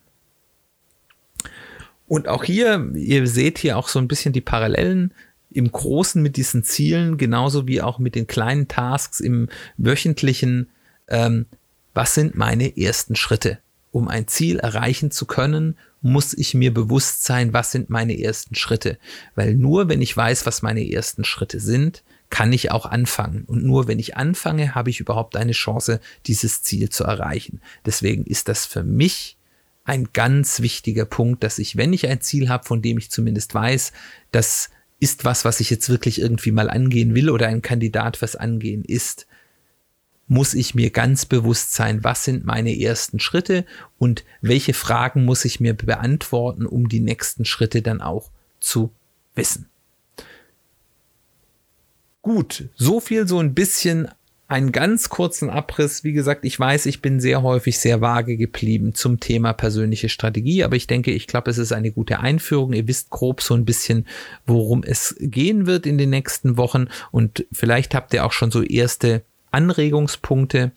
Und 2.07 2.27
auch 2.27 2.43
hier, 2.43 2.91
ihr 2.93 3.27
seht 3.27 3.57
hier 3.57 3.77
auch 3.77 3.87
so 3.87 3.99
ein 3.99 4.07
bisschen 4.07 4.33
die 4.33 4.41
Parallelen 4.41 5.13
im 5.51 5.71
Großen 5.71 6.21
mit 6.21 6.37
diesen 6.37 6.63
Zielen, 6.63 7.17
genauso 7.17 7.67
wie 7.67 7.81
auch 7.81 7.97
mit 7.97 8.15
den 8.15 8.27
kleinen 8.27 8.67
Tasks 8.67 9.19
im 9.19 9.49
wöchentlichen. 9.77 10.69
Ähm, 11.07 11.45
was 11.93 12.13
sind 12.13 12.35
meine 12.35 12.77
ersten 12.77 13.15
Schritte? 13.15 13.59
Um 13.91 14.09
ein 14.09 14.27
Ziel 14.27 14.59
erreichen 14.59 15.09
zu 15.09 15.25
können, 15.25 15.77
muss 16.01 16.33
ich 16.33 16.53
mir 16.53 16.73
bewusst 16.73 17.23
sein, 17.23 17.53
was 17.53 17.71
sind 17.71 17.89
meine 17.89 18.19
ersten 18.19 18.53
Schritte. 18.53 18.97
Weil 19.33 19.55
nur 19.55 19.87
wenn 19.87 20.01
ich 20.01 20.15
weiß, 20.15 20.45
was 20.45 20.61
meine 20.61 20.87
ersten 20.91 21.23
Schritte 21.23 21.59
sind, 21.59 22.03
kann 22.29 22.51
ich 22.51 22.71
auch 22.71 22.85
anfangen. 22.85 23.43
Und 23.45 23.63
nur 23.63 23.87
wenn 23.87 23.97
ich 23.97 24.17
anfange, 24.17 24.75
habe 24.75 24.89
ich 24.89 24.99
überhaupt 24.99 25.37
eine 25.37 25.53
Chance, 25.53 26.01
dieses 26.25 26.61
Ziel 26.61 26.89
zu 26.89 27.05
erreichen. 27.05 27.61
Deswegen 27.85 28.25
ist 28.25 28.49
das 28.49 28.65
für 28.65 28.83
mich 28.83 29.37
ein 29.85 30.09
ganz 30.11 30.61
wichtiger 30.61 31.05
Punkt, 31.05 31.43
dass 31.43 31.59
ich, 31.59 31.77
wenn 31.77 31.93
ich 31.93 32.07
ein 32.07 32.19
Ziel 32.19 32.49
habe, 32.49 32.65
von 32.65 32.81
dem 32.81 32.97
ich 32.97 33.11
zumindest 33.11 33.53
weiß, 33.53 33.93
das 34.31 34.71
ist 34.99 35.25
was, 35.25 35.45
was 35.45 35.59
ich 35.59 35.69
jetzt 35.69 35.89
wirklich 35.89 36.19
irgendwie 36.19 36.51
mal 36.51 36.69
angehen 36.69 37.13
will 37.13 37.29
oder 37.29 37.47
ein 37.47 37.61
Kandidat 37.61 38.17
fürs 38.17 38.35
Angehen 38.35 38.83
ist, 38.83 39.27
muss 40.27 40.55
ich 40.55 40.73
mir 40.73 40.89
ganz 40.89 41.27
bewusst 41.27 41.73
sein, 41.73 42.03
was 42.03 42.23
sind 42.23 42.45
meine 42.45 42.77
ersten 42.79 43.19
Schritte 43.19 43.63
und 43.99 44.25
welche 44.41 44.73
Fragen 44.73 45.23
muss 45.23 45.45
ich 45.45 45.59
mir 45.59 45.75
beantworten, 45.75 46.65
um 46.65 46.89
die 46.89 46.99
nächsten 46.99 47.45
Schritte 47.45 47.83
dann 47.83 48.01
auch 48.01 48.31
zu 48.59 48.91
wissen. 49.35 49.69
Gut, 52.23 52.69
so 52.75 52.99
viel 52.99 53.27
so 53.27 53.37
ein 53.37 53.53
bisschen 53.53 54.09
einen 54.47 54.71
ganz 54.71 55.09
kurzen 55.09 55.49
Abriss. 55.49 56.03
Wie 56.03 56.13
gesagt, 56.13 56.45
ich 56.45 56.59
weiß, 56.59 56.85
ich 56.85 57.01
bin 57.01 57.19
sehr 57.19 57.41
häufig 57.41 57.79
sehr 57.79 58.01
vage 58.01 58.37
geblieben 58.37 58.93
zum 58.93 59.19
Thema 59.19 59.53
persönliche 59.53 60.09
Strategie, 60.09 60.63
aber 60.63 60.75
ich 60.75 60.87
denke, 60.87 61.11
ich 61.11 61.25
glaube, 61.27 61.49
es 61.49 61.57
ist 61.57 61.71
eine 61.71 61.91
gute 61.91 62.19
Einführung. 62.19 62.73
Ihr 62.73 62.87
wisst 62.87 63.09
grob 63.09 63.41
so 63.41 63.55
ein 63.55 63.65
bisschen, 63.65 64.05
worum 64.45 64.83
es 64.83 65.15
gehen 65.19 65.65
wird 65.65 65.87
in 65.87 65.97
den 65.97 66.11
nächsten 66.11 66.57
Wochen 66.57 66.87
und 67.11 67.45
vielleicht 67.51 67.95
habt 67.95 68.13
ihr 68.13 68.25
auch 68.25 68.31
schon 68.31 68.51
so 68.51 68.61
erste 68.61 69.23
Anregungspunkte. 69.51 70.71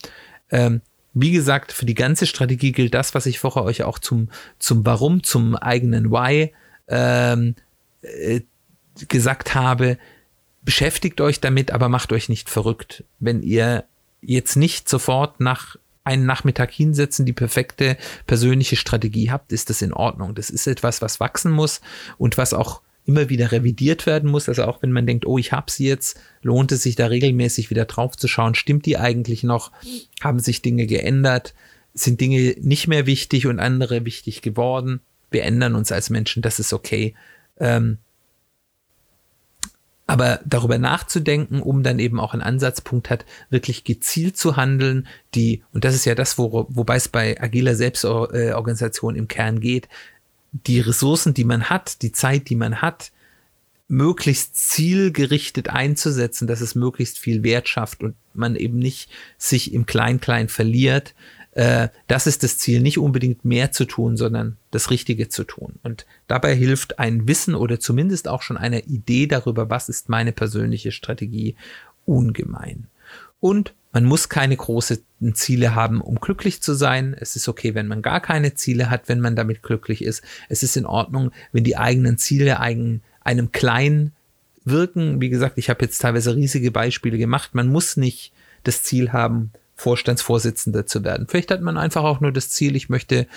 Ähm, 0.50 0.80
wie 1.12 1.32
gesagt, 1.32 1.72
für 1.72 1.84
die 1.84 1.94
ganze 1.94 2.26
Strategie 2.26 2.72
gilt 2.72 2.94
das, 2.94 3.14
was 3.14 3.26
ich 3.26 3.38
vorher 3.38 3.64
euch 3.64 3.82
auch 3.82 3.98
zum, 3.98 4.28
zum 4.58 4.86
Warum, 4.86 5.22
zum 5.22 5.56
eigenen 5.56 6.10
Why 6.10 6.52
ähm, 6.86 7.54
äh, 8.02 8.40
gesagt 9.08 9.54
habe 9.54 9.98
beschäftigt 10.68 11.22
euch 11.22 11.40
damit, 11.40 11.70
aber 11.70 11.88
macht 11.88 12.12
euch 12.12 12.28
nicht 12.28 12.50
verrückt. 12.50 13.02
Wenn 13.20 13.40
ihr 13.40 13.84
jetzt 14.20 14.54
nicht 14.54 14.86
sofort 14.86 15.40
nach 15.40 15.76
einen 16.04 16.26
Nachmittag 16.26 16.70
hinsetzen, 16.70 17.24
die 17.24 17.32
perfekte 17.32 17.96
persönliche 18.26 18.76
Strategie 18.76 19.30
habt, 19.30 19.50
ist 19.50 19.70
das 19.70 19.80
in 19.80 19.94
Ordnung. 19.94 20.34
Das 20.34 20.50
ist 20.50 20.66
etwas, 20.66 21.00
was 21.00 21.20
wachsen 21.20 21.52
muss 21.52 21.80
und 22.18 22.36
was 22.36 22.52
auch 22.52 22.82
immer 23.06 23.30
wieder 23.30 23.50
revidiert 23.50 24.04
werden 24.04 24.30
muss. 24.30 24.46
Also 24.46 24.64
auch 24.64 24.82
wenn 24.82 24.92
man 24.92 25.06
denkt, 25.06 25.24
oh, 25.24 25.38
ich 25.38 25.52
habe 25.52 25.70
sie 25.70 25.88
jetzt, 25.88 26.20
lohnt 26.42 26.70
es 26.70 26.82
sich 26.82 26.96
da 26.96 27.06
regelmäßig 27.06 27.70
wieder 27.70 27.86
drauf 27.86 28.14
zu 28.18 28.28
schauen. 28.28 28.54
Stimmt 28.54 28.84
die 28.84 28.98
eigentlich 28.98 29.44
noch? 29.44 29.72
Haben 30.20 30.38
sich 30.38 30.60
Dinge 30.60 30.86
geändert? 30.86 31.54
Sind 31.94 32.20
Dinge 32.20 32.56
nicht 32.60 32.88
mehr 32.88 33.06
wichtig 33.06 33.46
und 33.46 33.58
andere 33.58 34.04
wichtig 34.04 34.42
geworden? 34.42 35.00
Wir 35.30 35.44
ändern 35.44 35.74
uns 35.74 35.92
als 35.92 36.10
Menschen, 36.10 36.42
das 36.42 36.60
ist 36.60 36.74
okay. 36.74 37.14
Ähm, 37.58 37.96
aber 40.08 40.40
darüber 40.46 40.78
nachzudenken, 40.78 41.60
um 41.60 41.82
dann 41.82 41.98
eben 41.98 42.18
auch 42.18 42.32
einen 42.32 42.42
Ansatzpunkt 42.42 43.10
hat, 43.10 43.26
wirklich 43.50 43.84
gezielt 43.84 44.38
zu 44.38 44.56
handeln, 44.56 45.06
die, 45.34 45.62
und 45.72 45.84
das 45.84 45.94
ist 45.94 46.06
ja 46.06 46.14
das, 46.14 46.38
wo, 46.38 46.66
wobei 46.70 46.96
es 46.96 47.08
bei 47.08 47.38
agiler 47.40 47.74
Selbstorganisation 47.74 49.14
im 49.14 49.28
Kern 49.28 49.60
geht, 49.60 49.86
die 50.50 50.80
Ressourcen, 50.80 51.34
die 51.34 51.44
man 51.44 51.64
hat, 51.64 52.00
die 52.00 52.10
Zeit, 52.10 52.48
die 52.48 52.56
man 52.56 52.80
hat, 52.80 53.12
möglichst 53.86 54.56
zielgerichtet 54.56 55.68
einzusetzen, 55.68 56.48
dass 56.48 56.62
es 56.62 56.74
möglichst 56.74 57.18
viel 57.18 57.42
Wert 57.42 57.68
schafft 57.68 58.02
und 58.02 58.14
man 58.32 58.56
eben 58.56 58.78
nicht 58.78 59.10
sich 59.36 59.74
im 59.74 59.84
Klein-Klein 59.84 60.48
verliert, 60.48 61.14
äh, 61.52 61.88
das 62.06 62.26
ist 62.26 62.42
das 62.42 62.58
Ziel, 62.58 62.80
nicht 62.80 62.98
unbedingt 62.98 63.44
mehr 63.44 63.72
zu 63.72 63.84
tun, 63.84 64.16
sondern 64.16 64.56
das 64.70 64.90
Richtige 64.90 65.28
zu 65.28 65.44
tun. 65.44 65.74
Und 65.82 66.06
dabei 66.26 66.54
hilft 66.54 66.98
ein 66.98 67.26
Wissen 67.26 67.54
oder 67.54 67.80
zumindest 67.80 68.28
auch 68.28 68.42
schon 68.42 68.56
eine 68.56 68.84
Idee 68.84 69.26
darüber, 69.26 69.70
was 69.70 69.88
ist 69.88 70.08
meine 70.08 70.32
persönliche 70.32 70.92
Strategie, 70.92 71.56
ungemein. 72.04 72.86
Und 73.40 73.74
man 73.92 74.04
muss 74.04 74.28
keine 74.28 74.56
großen 74.56 74.98
Ziele 75.32 75.74
haben, 75.74 76.00
um 76.00 76.20
glücklich 76.20 76.62
zu 76.62 76.74
sein. 76.74 77.16
Es 77.18 77.36
ist 77.36 77.48
okay, 77.48 77.74
wenn 77.74 77.86
man 77.86 78.02
gar 78.02 78.20
keine 78.20 78.54
Ziele 78.54 78.90
hat, 78.90 79.08
wenn 79.08 79.20
man 79.20 79.34
damit 79.34 79.62
glücklich 79.62 80.02
ist. 80.02 80.22
Es 80.48 80.62
ist 80.62 80.76
in 80.76 80.86
Ordnung, 80.86 81.32
wenn 81.52 81.64
die 81.64 81.76
eigenen 81.76 82.18
Ziele 82.18 82.60
eigen, 82.60 83.02
einem 83.22 83.50
klein 83.50 84.12
wirken. 84.64 85.20
Wie 85.20 85.30
gesagt, 85.30 85.56
ich 85.56 85.70
habe 85.70 85.84
jetzt 85.84 85.98
teilweise 85.98 86.36
riesige 86.36 86.70
Beispiele 86.70 87.18
gemacht. 87.18 87.54
Man 87.54 87.68
muss 87.68 87.96
nicht 87.96 88.32
das 88.64 88.82
Ziel 88.82 89.12
haben, 89.12 89.52
Vorstandsvorsitzender 89.78 90.86
zu 90.86 91.04
werden. 91.04 91.26
Vielleicht 91.28 91.52
hat 91.52 91.62
man 91.62 91.78
einfach 91.78 92.02
auch 92.02 92.20
nur 92.20 92.32
das 92.32 92.50
Ziel, 92.50 92.74
ich 92.74 92.88
möchte 92.88 93.28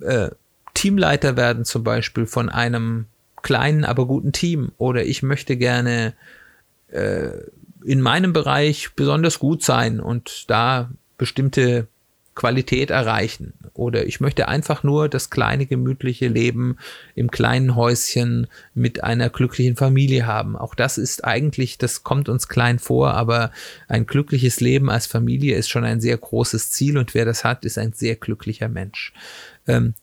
äh, 0.00 0.30
Teamleiter 0.74 1.36
werden, 1.36 1.64
zum 1.64 1.82
Beispiel 1.82 2.26
von 2.26 2.48
einem 2.48 3.06
kleinen, 3.42 3.84
aber 3.84 4.06
guten 4.06 4.32
Team. 4.32 4.70
Oder 4.78 5.04
ich 5.04 5.24
möchte 5.24 5.56
gerne 5.56 6.14
äh, 6.86 7.30
in 7.84 8.00
meinem 8.00 8.32
Bereich 8.32 8.94
besonders 8.94 9.40
gut 9.40 9.64
sein 9.64 9.98
und 9.98 10.48
da 10.48 10.88
bestimmte 11.18 11.88
Qualität 12.34 12.90
erreichen. 12.90 13.52
Oder 13.74 14.06
ich 14.06 14.20
möchte 14.20 14.48
einfach 14.48 14.82
nur 14.82 15.08
das 15.08 15.30
kleine, 15.30 15.66
gemütliche 15.66 16.28
Leben 16.28 16.78
im 17.14 17.30
kleinen 17.30 17.76
Häuschen 17.76 18.46
mit 18.74 19.04
einer 19.04 19.30
glücklichen 19.30 19.76
Familie 19.76 20.26
haben. 20.26 20.56
Auch 20.56 20.74
das 20.74 20.98
ist 20.98 21.24
eigentlich, 21.24 21.78
das 21.78 22.02
kommt 22.02 22.28
uns 22.28 22.48
klein 22.48 22.78
vor, 22.78 23.14
aber 23.14 23.50
ein 23.88 24.06
glückliches 24.06 24.60
Leben 24.60 24.90
als 24.90 25.06
Familie 25.06 25.56
ist 25.56 25.68
schon 25.68 25.84
ein 25.84 26.00
sehr 26.00 26.16
großes 26.16 26.70
Ziel 26.70 26.98
und 26.98 27.14
wer 27.14 27.24
das 27.24 27.44
hat, 27.44 27.64
ist 27.64 27.78
ein 27.78 27.92
sehr 27.92 28.16
glücklicher 28.16 28.68
Mensch. 28.68 29.12
Ähm, 29.66 29.94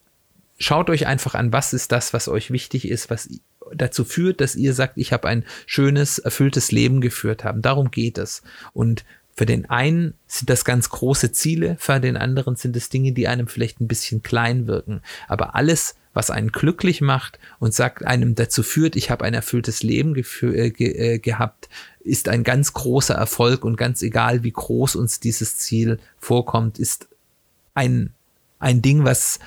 schaut 0.59 0.89
euch 0.89 1.07
einfach 1.07 1.35
an, 1.35 1.51
was 1.51 1.73
ist 1.73 1.91
das, 1.91 2.13
was 2.13 2.27
euch 2.27 2.51
wichtig 2.51 2.87
ist, 2.87 3.09
was 3.09 3.29
dazu 3.73 4.03
führt, 4.03 4.41
dass 4.41 4.55
ihr 4.55 4.73
sagt, 4.73 4.97
ich 4.97 5.13
habe 5.13 5.27
ein 5.27 5.45
schönes, 5.65 6.19
erfülltes 6.19 6.71
Leben 6.71 7.01
geführt 7.01 7.43
haben. 7.43 7.61
Darum 7.61 7.91
geht 7.91 8.17
es. 8.17 8.41
Und 8.73 9.05
für 9.39 9.45
den 9.45 9.69
einen 9.69 10.15
sind 10.28 10.49
das 10.49 10.65
ganz 10.65 10.89
große 10.89 11.32
Ziele, 11.32 11.78
für 11.80 12.02
den 12.02 12.17
anderen 12.17 12.58
sind 12.58 12.75
es 12.75 12.89
Dinge, 12.89 13.13
die 13.13 13.30
einem 13.30 13.47
vielleicht 13.47 13.80
ein 13.80 13.88
bisschen 13.88 14.21
klein 14.21 14.67
wirken. 14.67 15.02
Aber 15.30 15.56
alles, 15.56 15.95
was 16.13 16.30
einen 16.30 16.52
glücklich 16.52 16.99
macht 16.99 17.39
und 17.58 17.73
sagt 17.73 18.04
einem 18.04 18.36
dazu 18.36 18.63
führt, 18.63 18.97
ich 18.97 19.10
habe 19.10 19.23
ein 19.23 19.34
erfülltes 19.34 19.82
Leben 19.82 20.13
äh, 20.13 20.71
ge 20.71 20.89
äh, 20.89 21.19
gehabt, 21.19 21.69
ist 22.02 22.28
ein 22.28 22.43
ganz 22.43 22.73
großer 22.73 23.15
Erfolg 23.15 23.63
und 23.63 23.78
ganz 23.78 24.02
egal, 24.02 24.43
wie 24.43 24.52
groß 24.52 24.97
uns 24.97 25.21
dieses 25.21 25.56
Ziel 25.58 25.99
vorkommt, 26.17 26.78
ist 26.78 27.08
ein, 27.75 28.13
ein 28.60 28.82
Ding, 28.82 29.06
was 29.06 29.39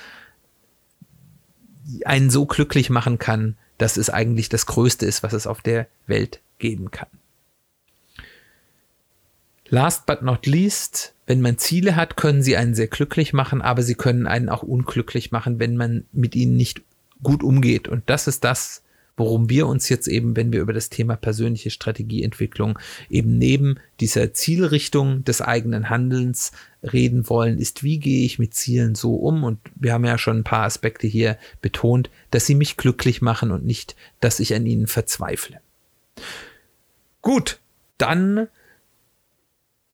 einen 2.06 2.30
so 2.30 2.46
glücklich 2.46 2.88
machen 2.88 3.18
kann, 3.18 3.58
dass 3.76 3.98
es 3.98 4.08
eigentlich 4.08 4.48
das 4.48 4.64
Größte 4.64 5.04
ist, 5.04 5.22
was 5.22 5.34
es 5.34 5.46
auf 5.46 5.60
der 5.60 5.86
Welt 6.06 6.40
geben 6.58 6.90
kann. 6.90 7.08
Last 9.72 10.04
but 10.04 10.20
not 10.20 10.44
least, 10.44 11.14
wenn 11.24 11.40
man 11.40 11.56
Ziele 11.56 11.96
hat, 11.96 12.18
können 12.18 12.42
sie 12.42 12.58
einen 12.58 12.74
sehr 12.74 12.88
glücklich 12.88 13.32
machen, 13.32 13.62
aber 13.62 13.82
sie 13.82 13.94
können 13.94 14.26
einen 14.26 14.50
auch 14.50 14.62
unglücklich 14.62 15.32
machen, 15.32 15.58
wenn 15.60 15.78
man 15.78 16.04
mit 16.12 16.36
ihnen 16.36 16.58
nicht 16.58 16.82
gut 17.22 17.42
umgeht. 17.42 17.88
Und 17.88 18.02
das 18.10 18.26
ist 18.26 18.44
das, 18.44 18.82
worum 19.16 19.48
wir 19.48 19.66
uns 19.66 19.88
jetzt 19.88 20.08
eben, 20.08 20.36
wenn 20.36 20.52
wir 20.52 20.60
über 20.60 20.74
das 20.74 20.90
Thema 20.90 21.16
persönliche 21.16 21.70
Strategieentwicklung 21.70 22.78
eben 23.08 23.38
neben 23.38 23.78
dieser 23.98 24.34
Zielrichtung 24.34 25.24
des 25.24 25.40
eigenen 25.40 25.88
Handelns 25.88 26.52
reden 26.82 27.30
wollen, 27.30 27.56
ist, 27.56 27.82
wie 27.82 27.98
gehe 27.98 28.26
ich 28.26 28.38
mit 28.38 28.52
Zielen 28.52 28.94
so 28.94 29.14
um? 29.14 29.42
Und 29.42 29.58
wir 29.74 29.94
haben 29.94 30.04
ja 30.04 30.18
schon 30.18 30.40
ein 30.40 30.44
paar 30.44 30.64
Aspekte 30.64 31.06
hier 31.06 31.38
betont, 31.62 32.10
dass 32.30 32.44
sie 32.44 32.56
mich 32.56 32.76
glücklich 32.76 33.22
machen 33.22 33.50
und 33.50 33.64
nicht, 33.64 33.96
dass 34.20 34.38
ich 34.38 34.54
an 34.54 34.66
ihnen 34.66 34.86
verzweifle. 34.86 35.62
Gut, 37.22 37.58
dann 37.96 38.48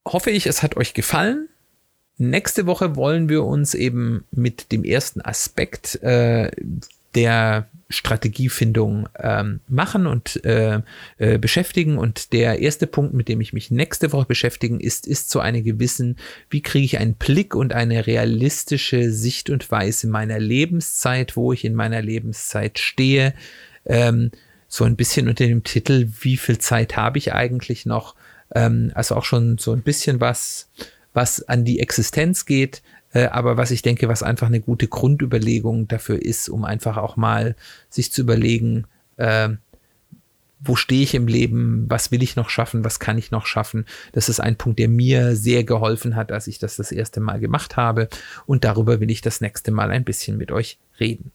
hoffe 0.07 0.31
ich, 0.31 0.47
es 0.47 0.63
hat 0.63 0.77
euch 0.77 0.93
gefallen. 0.93 1.49
Nächste 2.17 2.65
Woche 2.65 2.95
wollen 2.95 3.29
wir 3.29 3.45
uns 3.45 3.73
eben 3.73 4.25
mit 4.31 4.71
dem 4.71 4.83
ersten 4.83 5.21
Aspekt 5.21 6.01
äh, 6.03 6.51
der 7.15 7.69
Strategiefindung 7.89 9.09
ähm, 9.17 9.61
machen 9.67 10.05
und 10.05 10.43
äh, 10.45 10.81
äh, 11.17 11.39
beschäftigen. 11.39 11.97
Und 11.97 12.33
der 12.33 12.59
erste 12.59 12.85
Punkt, 12.85 13.13
mit 13.13 13.27
dem 13.27 13.41
ich 13.41 13.51
mich 13.51 13.71
nächste 13.71 14.11
Woche 14.11 14.27
beschäftigen, 14.27 14.79
ist, 14.79 15.07
ist 15.07 15.29
zu 15.29 15.39
einem 15.39 15.63
gewissen, 15.63 16.17
wie 16.49 16.61
kriege 16.61 16.85
ich 16.85 16.99
einen 16.99 17.15
Blick 17.15 17.55
und 17.55 17.73
eine 17.73 18.05
realistische 18.05 19.11
Sicht 19.11 19.49
und 19.49 19.71
Weise 19.71 20.07
meiner 20.07 20.39
Lebenszeit, 20.39 21.35
wo 21.35 21.51
ich 21.51 21.65
in 21.65 21.73
meiner 21.73 22.01
Lebenszeit 22.01 22.77
stehe. 22.77 23.33
Ähm, 23.85 24.31
so 24.67 24.83
ein 24.83 24.95
bisschen 24.95 25.27
unter 25.27 25.47
dem 25.47 25.63
Titel, 25.63 26.09
wie 26.21 26.37
viel 26.37 26.59
Zeit 26.59 26.95
habe 26.95 27.17
ich 27.17 27.33
eigentlich 27.33 27.87
noch? 27.87 28.13
Ähm, 28.53 28.91
also 28.95 29.15
auch 29.15 29.25
schon 29.25 29.57
so 29.57 29.73
ein 29.73 29.81
bisschen 29.81 30.19
was, 30.21 30.69
was 31.13 31.47
an 31.47 31.65
die 31.65 31.79
Existenz 31.79 32.45
geht, 32.45 32.81
äh, 33.13 33.25
aber 33.25 33.57
was 33.57 33.71
ich 33.71 33.81
denke, 33.81 34.07
was 34.07 34.23
einfach 34.23 34.47
eine 34.47 34.61
gute 34.61 34.87
Grundüberlegung 34.87 35.87
dafür 35.87 36.21
ist, 36.21 36.49
um 36.49 36.65
einfach 36.65 36.97
auch 36.97 37.15
mal 37.15 37.55
sich 37.89 38.11
zu 38.11 38.21
überlegen, 38.21 38.85
äh, 39.17 39.49
wo 40.61 40.75
stehe 40.75 41.03
ich 41.03 41.15
im 41.15 41.27
Leben, 41.27 41.85
was 41.87 42.11
will 42.11 42.21
ich 42.21 42.35
noch 42.35 42.49
schaffen, 42.49 42.83
was 42.83 42.99
kann 42.99 43.17
ich 43.17 43.31
noch 43.31 43.45
schaffen. 43.45 43.85
Das 44.11 44.27
ist 44.27 44.41
ein 44.41 44.57
Punkt, 44.57 44.79
der 44.79 44.89
mir 44.89 45.35
sehr 45.35 45.63
geholfen 45.63 46.15
hat, 46.15 46.31
als 46.31 46.47
ich 46.47 46.59
das 46.59 46.75
das 46.75 46.91
erste 46.91 47.21
Mal 47.21 47.39
gemacht 47.39 47.77
habe. 47.77 48.09
Und 48.45 48.65
darüber 48.65 48.99
will 48.99 49.09
ich 49.09 49.21
das 49.21 49.39
nächste 49.39 49.71
Mal 49.71 49.89
ein 49.91 50.03
bisschen 50.03 50.37
mit 50.37 50.51
euch 50.51 50.77
reden. 50.99 51.31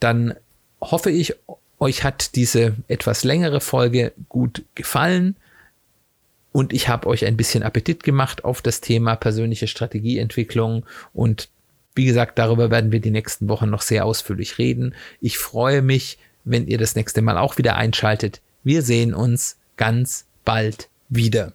Dann 0.00 0.34
hoffe 0.80 1.10
ich, 1.10 1.34
euch 1.80 2.04
hat 2.04 2.34
diese 2.36 2.76
etwas 2.88 3.24
längere 3.24 3.60
Folge 3.60 4.12
gut 4.28 4.64
gefallen 4.74 5.36
und 6.52 6.72
ich 6.72 6.88
habe 6.88 7.06
euch 7.06 7.24
ein 7.24 7.36
bisschen 7.36 7.62
Appetit 7.62 8.02
gemacht 8.02 8.44
auf 8.44 8.62
das 8.62 8.80
Thema 8.80 9.16
persönliche 9.16 9.66
Strategieentwicklung 9.66 10.84
und 11.12 11.48
wie 11.94 12.04
gesagt, 12.04 12.38
darüber 12.38 12.70
werden 12.70 12.92
wir 12.92 13.00
die 13.00 13.10
nächsten 13.10 13.48
Wochen 13.48 13.70
noch 13.70 13.82
sehr 13.82 14.06
ausführlich 14.06 14.58
reden. 14.58 14.94
Ich 15.20 15.36
freue 15.36 15.82
mich, 15.82 16.18
wenn 16.44 16.68
ihr 16.68 16.78
das 16.78 16.94
nächste 16.94 17.22
Mal 17.22 17.36
auch 17.36 17.58
wieder 17.58 17.74
einschaltet. 17.74 18.40
Wir 18.62 18.82
sehen 18.82 19.14
uns 19.14 19.56
ganz 19.76 20.24
bald 20.44 20.88
wieder. 21.08 21.54